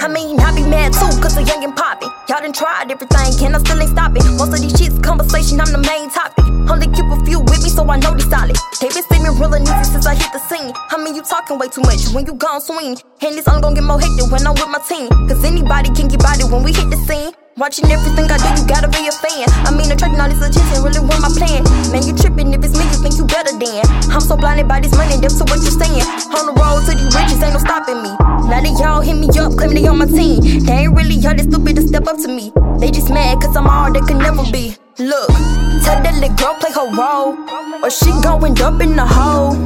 [0.00, 2.10] I mean, I be mad too, cause I'm young and poppin'.
[2.28, 4.22] Y'all done tried everything, can I still ain't stopping?
[4.36, 6.44] Most of these shits, conversation, I'm the main topic.
[6.68, 8.56] Only keep a few with me, so I know they solid.
[8.80, 10.72] They been seeming real and easy since I hit the scene.
[10.90, 12.98] I mean, you talking way too much when you gone swing.
[13.22, 15.08] And it's only gonna get more hectic when I'm with my team.
[15.30, 17.32] Cause anybody can get body when we hit the scene.
[17.56, 19.48] Watching everything I do, you gotta be a fan.
[19.64, 21.64] I mean, attracting all this attention, really want my plan.
[21.88, 23.80] Man, you tripping if it's me, you think you better than.
[24.12, 26.04] I'm so blinded by this money, to what you saying.
[26.36, 28.12] On the road to these riches, ain't no stopping me.
[28.52, 30.68] Now that y'all hit me up, claiming they on my team.
[30.68, 32.52] They ain't really y'all, they stupid to step up to me.
[32.76, 34.76] They just mad cause I'm all they could never be.
[35.00, 35.32] Look,
[35.80, 37.40] tell that little girl play her role,
[37.80, 39.56] or she gon' end up in the hole.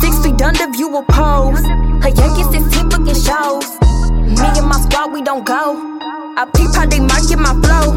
[0.00, 1.60] Six feet under view will pose.
[2.00, 3.76] Her Yankees is team booking shows.
[4.24, 5.95] Me and my squad, we don't go.
[6.38, 7.96] I peep how they market my flow.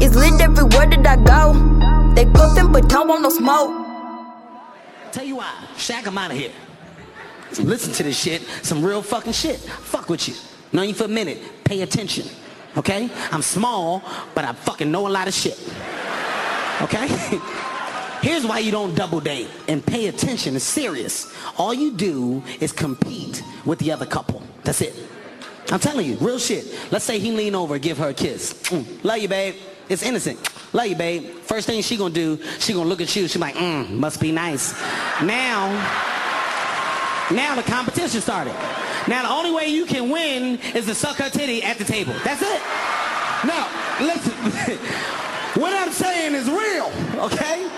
[0.00, 2.14] It's lit everywhere that I go.
[2.14, 3.86] They puffin' but don't want no smoke.
[5.12, 5.50] Tell you why.
[5.76, 6.52] Shaq, I'm out of here.
[7.52, 8.42] So listen to this shit.
[8.62, 9.58] Some real fucking shit.
[9.58, 10.34] Fuck with you.
[10.72, 11.38] Know you for a minute.
[11.64, 12.26] Pay attention.
[12.76, 13.08] Okay?
[13.32, 14.02] I'm small,
[14.34, 15.58] but I fucking know a lot of shit.
[16.82, 17.08] Okay?
[18.22, 20.54] Here's why you don't double date and pay attention.
[20.54, 21.34] It's serious.
[21.56, 24.42] All you do is compete with the other couple.
[24.64, 24.94] That's it.
[25.70, 26.66] I'm telling you, real shit.
[26.90, 28.54] Let's say he lean over, give her a kiss.
[28.64, 29.54] Mm, love you, babe.
[29.88, 30.38] It's innocent.
[30.72, 31.24] Love you, babe.
[31.42, 33.26] First thing she gonna do, she gonna look at you.
[33.28, 34.72] She like, mm, must be nice.
[35.22, 35.68] Now,
[37.30, 38.54] now the competition started.
[39.08, 42.14] Now the only way you can win is to suck her titty at the table.
[42.24, 42.62] That's it.
[43.46, 43.66] No,
[44.00, 44.32] listen.
[45.60, 46.92] what I'm saying is real,
[47.24, 47.68] okay?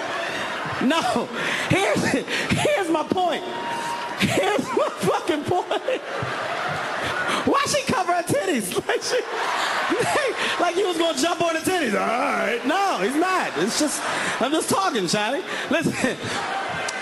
[0.85, 1.29] No,
[1.69, 3.45] here's here's my point.
[4.19, 6.03] Here's my fucking point.
[7.73, 8.73] She cover her titties?
[8.93, 9.21] Like she,
[10.61, 11.95] like he was gonna jump on the titties.
[11.95, 12.61] All right.
[12.67, 13.53] No, he's not.
[13.57, 14.03] It's just,
[14.41, 15.43] I'm just talking, Charlie.
[15.71, 16.17] Listen,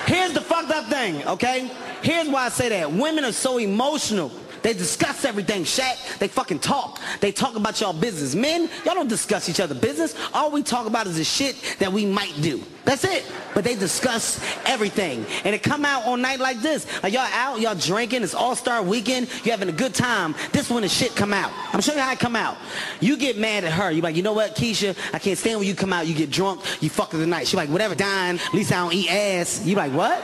[0.07, 1.71] here's the fucked up thing, okay?
[2.03, 2.93] Here's why I say that.
[2.93, 4.31] Women are so emotional.
[4.62, 6.19] They discuss everything, Shaq.
[6.19, 7.01] They fucking talk.
[7.20, 8.35] They talk about y'all business.
[8.35, 10.15] Men, y'all don't discuss each other business.
[10.32, 12.62] All we talk about is the shit that we might do.
[12.85, 13.24] That's it.
[13.55, 15.24] But they discuss everything.
[15.45, 16.87] And it come out on night like this.
[17.03, 20.35] Like y'all out, y'all drinking, it's all-star weekend, you having a good time.
[20.53, 21.53] This when the shit come out.
[21.73, 22.57] I'm showing you how it come out.
[23.01, 23.91] You get mad at her.
[23.91, 24.97] You like, you know what, Keisha?
[25.12, 27.49] I can't stand when you come out, you get drunk, you fuck the night.
[27.49, 29.65] She like, whatever, dying, at least I don't eat ass.
[29.65, 30.23] You like, what?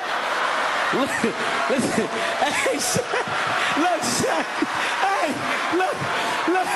[0.95, 1.33] Listen,
[1.71, 2.07] listen,
[2.43, 3.11] hey, Shaq,
[3.83, 4.47] look, Shaq,
[5.03, 5.29] hey,
[5.77, 5.97] look,
[6.49, 6.69] look,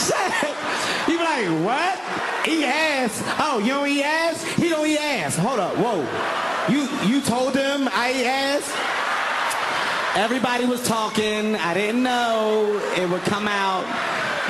[0.00, 1.08] Shaq.
[1.08, 2.48] You be like, what?
[2.48, 3.22] Eat ass?
[3.38, 4.42] Oh, you don't eat ass?
[4.54, 5.36] He don't eat ass.
[5.36, 6.00] Hold up, whoa.
[6.72, 8.94] You you told him I eat ass?
[10.16, 11.56] Everybody was talking.
[11.56, 13.84] I didn't know it would come out.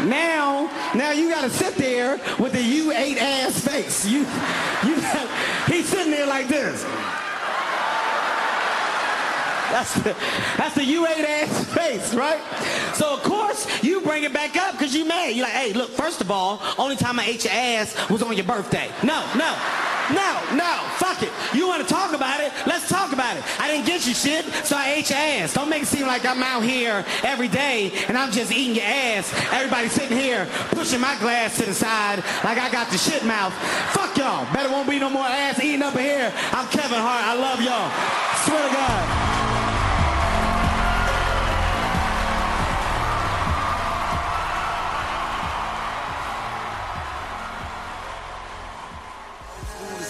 [0.05, 4.05] Now, now you gotta sit there with the you ate ass face.
[4.07, 4.27] You,
[4.85, 4.95] you,
[5.67, 6.85] he's sitting there like this.
[9.75, 10.17] That's the,
[10.57, 12.41] that's the you ate ass face, right?
[12.95, 15.35] So of course you bring it back up because you mad.
[15.35, 18.37] You're like, hey, look, first of all, only time I ate your ass was on
[18.37, 18.89] your birthday.
[19.03, 19.51] No, no,
[20.15, 21.33] no, no, fuck it.
[21.53, 22.53] You want to talk about it?
[22.69, 23.43] Let's talk about it.
[23.59, 25.55] I didn't get you shit, so I ate your ass.
[25.55, 28.85] Don't make it seem like I'm out here every day and I'm just eating your
[28.85, 29.35] ass.
[29.51, 33.53] Everybody sitting here pushing my glass to the side like I got the shit mouth.
[33.91, 34.47] Fuck y'all.
[34.55, 36.33] Better won't be no more ass eating up here.
[36.53, 37.25] I'm Kevin Hart.
[37.25, 37.91] I love y'all.
[38.45, 39.64] Swear to God.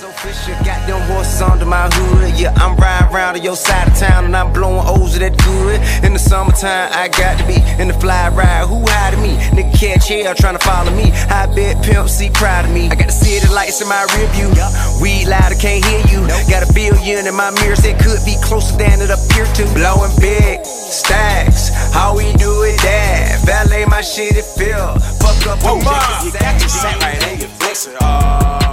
[0.04, 3.96] Official, got them horses under my hood, yeah, I'm riding around to your side of
[3.96, 5.80] town and I'm blowing O's of that good.
[6.04, 8.68] In the summertime, I got to be in the fly ride.
[8.68, 9.40] Who hiding me?
[9.56, 11.08] Nigga catch hell trying to follow me.
[11.32, 12.88] I bet pimp see proud of me.
[12.92, 14.52] I got to see the city lights in my rear view.
[15.00, 16.20] Weed louder, can't hear you.
[16.52, 19.64] Got a billion in my mirrors that could be closer than it appear to.
[19.72, 23.40] Blowing big stacks, how we do it that?
[23.48, 25.00] Valet my shit, it feel.
[25.16, 27.96] Fuck up, Whoa, on you got your set right and you flex it.
[28.00, 28.63] Uh.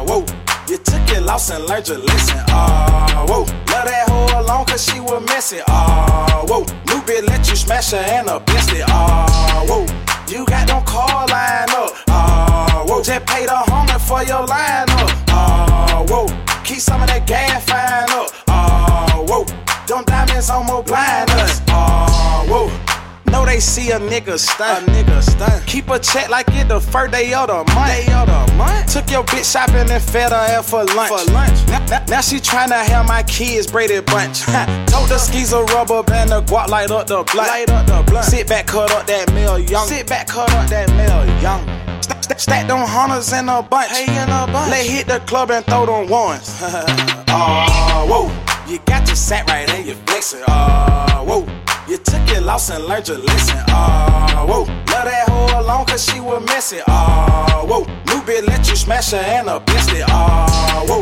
[0.71, 2.39] You took your loss and learned your lesson.
[2.47, 3.39] Uh, whoa.
[3.41, 5.59] Love that hoe alone cause she was messy.
[5.67, 6.61] Uh, whoa.
[6.87, 8.81] New bitch let you smash her and a bestie.
[8.87, 9.81] Uh, whoa.
[10.31, 11.91] You got them car line up.
[12.07, 13.03] Uh, whoa.
[13.03, 15.11] Just pay the homie for your line up.
[15.27, 16.27] Uh, whoa.
[16.63, 18.31] Keep some of that gas fine up.
[18.47, 19.43] Uh, whoa.
[19.87, 21.61] Them diamonds almost blind us.
[21.67, 22.90] Uh, whoa.
[23.31, 24.87] Know they see a nigga stunt.
[24.87, 25.65] A nigga stunt.
[25.65, 27.87] Keep a check like it the first day of the month.
[27.87, 28.91] Day of the month.
[28.91, 31.09] Took your bitch shopping and fed her ass for lunch.
[31.09, 31.67] For lunch.
[31.67, 34.41] Now, now, now she tryna have my kids braided bunch.
[34.91, 37.47] Told the skis a rubber band the guap light up the blunt.
[37.47, 38.25] Light up the blunt.
[38.25, 39.87] Sit back, cut up that mill young.
[39.87, 41.81] Sit back, cut up that mill young.
[42.37, 43.91] Stack, them hunters in a bunch.
[43.91, 44.71] Hey, in a bunch.
[44.71, 46.61] Let hit the club and throw them ones.
[47.33, 48.69] Uh, oh, whoa.
[48.69, 50.43] You got your set right and you flex it.
[50.45, 51.61] Uh, oh, whoa.
[51.91, 53.57] You took your loss and learned your lesson.
[53.67, 54.59] Oh, uh, whoa.
[54.63, 56.79] Love that hoe alone cause she was messy.
[56.87, 57.83] Oh, whoa.
[58.07, 60.01] New bitch let you smash her and a bestie.
[60.07, 61.01] Oh, whoa.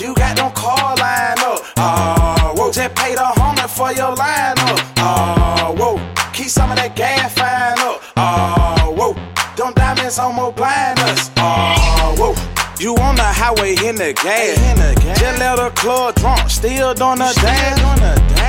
[0.00, 1.60] You got them car line up.
[1.76, 2.72] Oh, whoa.
[2.72, 4.80] Just pay the homie for your line up.
[4.96, 6.32] Oh, whoa.
[6.32, 8.00] Keep some of that gas fine up.
[8.16, 9.12] Oh, whoa.
[9.56, 11.30] Them diamonds almost blind us.
[11.36, 12.34] Oh, whoa.
[12.80, 14.56] You on the highway in the gas.
[15.20, 18.39] Just let a club drunk, still doing the dance.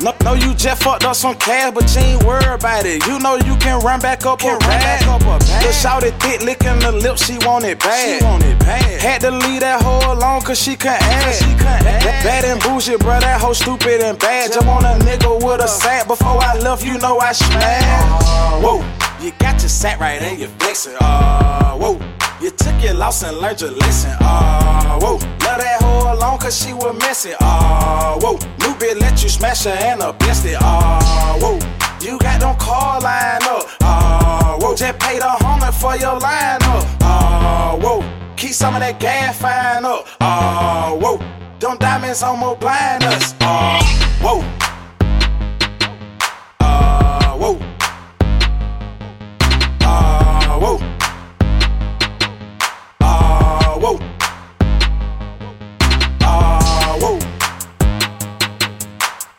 [0.00, 3.06] No, no, you just fucked up some cash, but you ain't worried about it.
[3.06, 5.00] You know you can run back up a bag.
[5.06, 8.18] Little shouty thick, licking the lips, she want it bad.
[8.18, 9.00] She want it bad.
[9.00, 11.34] Had to leave that hoe alone cause she couldn't add.
[11.34, 12.24] She couldn't add.
[12.24, 14.52] Bad and bullshit, bro, that hoe stupid and bad.
[14.52, 16.06] Just want a nigga with a sack.
[16.06, 18.62] Before I left, you know I smashed.
[18.64, 18.84] Whoa,
[19.22, 20.96] you got your sack right and you flex it.
[21.00, 22.00] Uh, whoa.
[22.44, 24.14] You took your loss and learned your lesson.
[24.20, 25.12] Oh, uh, whoa.
[25.14, 27.32] Love that hoe alone cause she was messy.
[27.40, 28.32] Oh, uh, whoa.
[28.58, 30.54] New bitch let you smash her and a bestie.
[30.60, 32.06] Oh, whoa.
[32.06, 33.66] You got them car line up.
[33.80, 34.74] Oh, whoa.
[34.76, 36.86] Just pay the homie for your line up.
[37.00, 38.34] Oh, whoa.
[38.36, 40.06] Keep some of that gas fine up.
[40.20, 41.16] Oh, whoa.
[41.60, 43.34] Them diamonds almost blind us.
[43.40, 43.80] Oh,
[44.20, 44.63] whoa.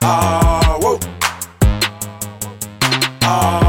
[0.07, 0.99] Ah, whoa.
[3.23, 3.64] Ah,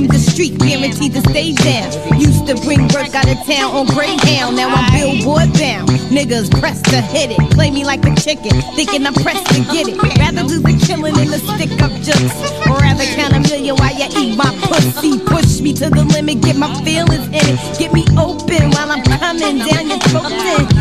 [0.00, 1.92] from the street, guaranteed to stay down.
[2.18, 5.88] Used to bring work out of town on Greyhound, now I'm billboard bound.
[6.08, 9.88] Niggas pressed to hit it, play me like a chicken, thinking I'm pressed to get
[9.88, 9.96] it.
[10.18, 12.36] Rather lose a killing than a stick up jokes.
[12.66, 15.18] Rather count a million while you eat my pussy.
[15.20, 17.78] Push me to the limit, get my feelings in it.
[17.78, 20.30] Get me open while I'm coming down your throat.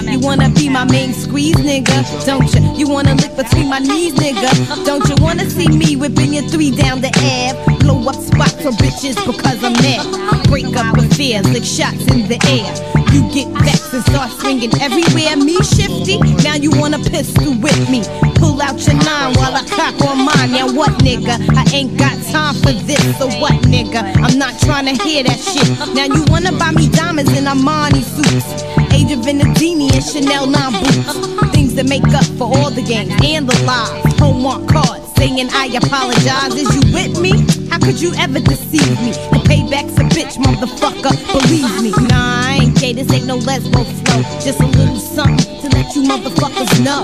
[0.08, 1.98] You wanna be my main squeeze, nigga?
[2.26, 2.62] Don't you?
[2.76, 4.50] You wanna lick between my knees, nigga?
[4.86, 7.78] Don't you wanna see me whipping your three down the Ave?
[7.80, 10.06] Blow up spots for bitches because I'm mad.
[10.48, 12.70] Break up affairs, lick shots in the air.
[13.14, 15.38] You get vexed and start swinging everywhere.
[15.38, 18.04] Me shifty, now you wanna pistol with me.
[18.36, 20.52] Pull out your nine while I cock on mine.
[20.52, 21.38] Now what, nigga?
[21.58, 23.02] I ain't got time for this.
[23.18, 24.02] So what, nigga?
[24.22, 25.70] I'm not trying to hear that shit.
[25.96, 28.64] Now you wanna buy me diamonds and Armani suits.
[28.94, 31.52] Adrienne Vittadini and Chanel 9 boots.
[31.54, 34.20] Things that make up for all the games and the lies.
[34.20, 36.56] Hallmark cards saying I apologize.
[36.56, 37.32] Is you with me?
[37.70, 39.12] How could you ever deceive me?
[39.32, 41.14] The payback's a bitch, motherfucker.
[41.34, 41.92] Believe me.
[42.08, 42.94] Nah, I ain't gay.
[42.94, 44.22] This ain't no lesbo flow.
[44.40, 47.04] Just a little something to let you motherfuckers know.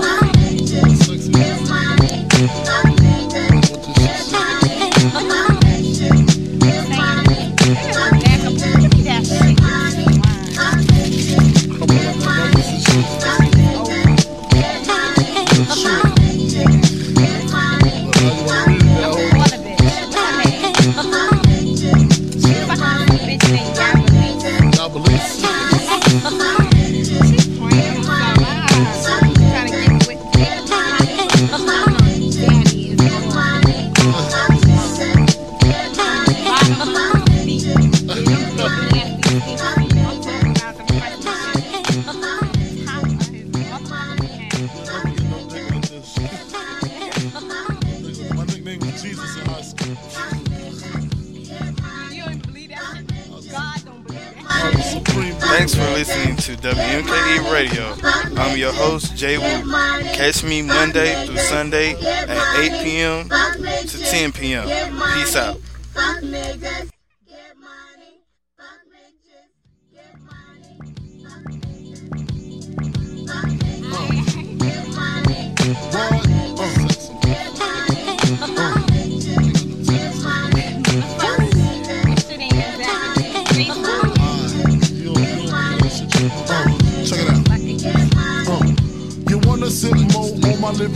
[60.62, 63.28] Monday through Sunday at 8 p.m.
[63.28, 64.66] to 10 p.m.
[65.14, 65.60] Peace out.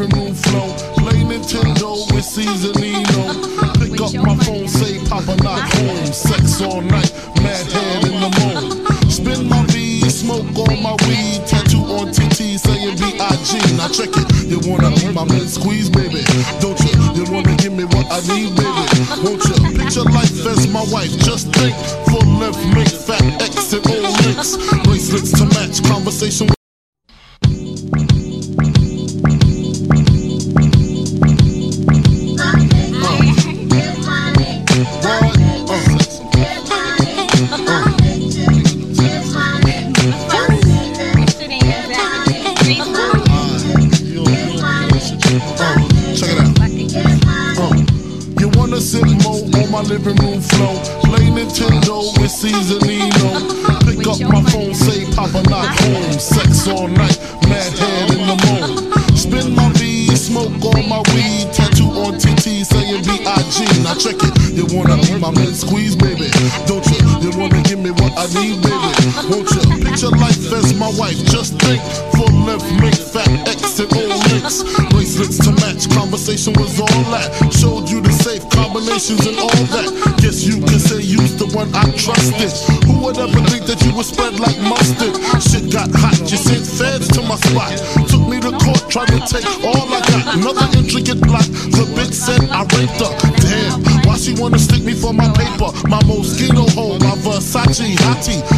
[0.08, 0.72] Room floor?
[0.96, 3.36] Play Nintendo with Cease-a-Leo.
[3.76, 6.06] Pick up my phone, say Papa not home.
[6.06, 7.12] Sex all night,
[7.42, 9.10] mad head in the moon.
[9.10, 11.44] Spin my V, smoke on my weed.
[11.46, 13.76] Tattoo on TT saying B.I.G.
[13.76, 14.28] Now check it.
[14.48, 16.24] You wanna be my man squeeze, baby?
[16.60, 16.92] Don't you?
[17.12, 18.84] You wanna give me what I need, baby?
[19.20, 19.56] Won't you?
[19.76, 21.12] Picture life as my wife.
[21.18, 21.76] Just think.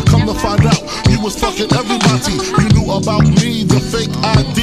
[0.06, 2.34] Come to find out, you was fucking everybody.
[2.60, 4.60] You knew about me, the fake ID.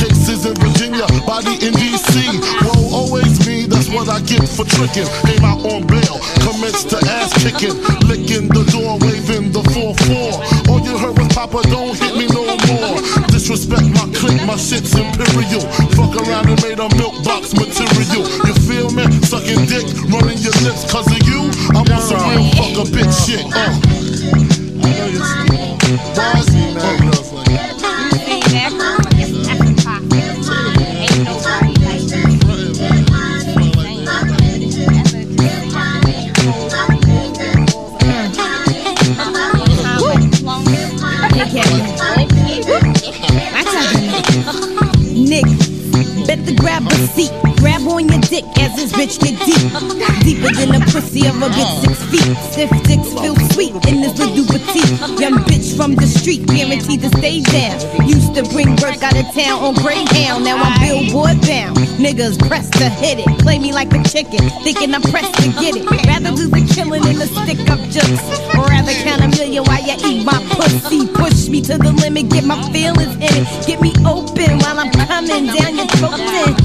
[0.00, 2.40] Cases in Virginia, body in DC.
[2.64, 5.06] Whoa, always me, that's what I get for tricking.
[5.26, 7.97] Came out on bail, commenced to ass kicking.
[59.38, 60.44] Town on Greyhound.
[60.44, 61.76] Now I'm billboard bound.
[62.02, 63.26] Niggas pressed to hit it.
[63.38, 65.86] Play me like a chicken, thinking I'm pressed to get it.
[66.06, 67.78] Rather lose a killing than a stick up.
[68.58, 71.06] Or rather count a million while you eat my pussy.
[71.06, 73.66] Push me to the limit, get my feelings in it.
[73.66, 76.18] Get me open while I'm coming down your throat.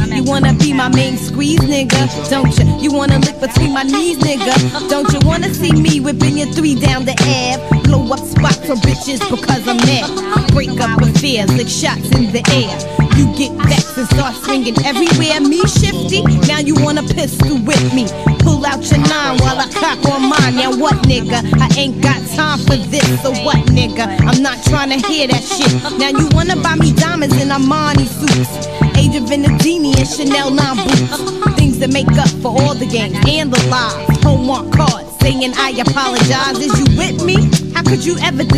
[0.09, 2.01] You wanna be my main squeeze, nigga?
[2.29, 2.65] Don't you?
[2.79, 4.53] You wanna lick between my knees, nigga?
[4.89, 7.83] Don't you wanna see me whipping your three down the Ave?
[7.83, 10.51] Blow up spots for bitches because I'm mad.
[10.53, 11.02] Break up
[11.41, 12.77] lick shots in the air.
[13.17, 15.41] You get vexed and start swinging everywhere.
[15.41, 18.05] Me shifty, now you wanna pistol with me.
[18.45, 20.55] Pull out your nine while I cock on mine.
[20.55, 21.41] Now what, nigga?
[21.57, 23.05] I ain't got time for this.
[23.23, 24.05] So what, nigga?
[24.21, 25.73] I'm not trying to hear that shit.
[25.97, 28.67] Now you wanna buy me diamonds and Armani suits.
[28.93, 31.57] Adrienne Vittadini and Chanel 9 boots.
[31.57, 34.21] Things that make up for all the games and the lies.
[34.21, 36.59] Hallmark cards saying I apologize.
[36.59, 37.49] Is you with me?
[37.73, 38.43] How could you ever?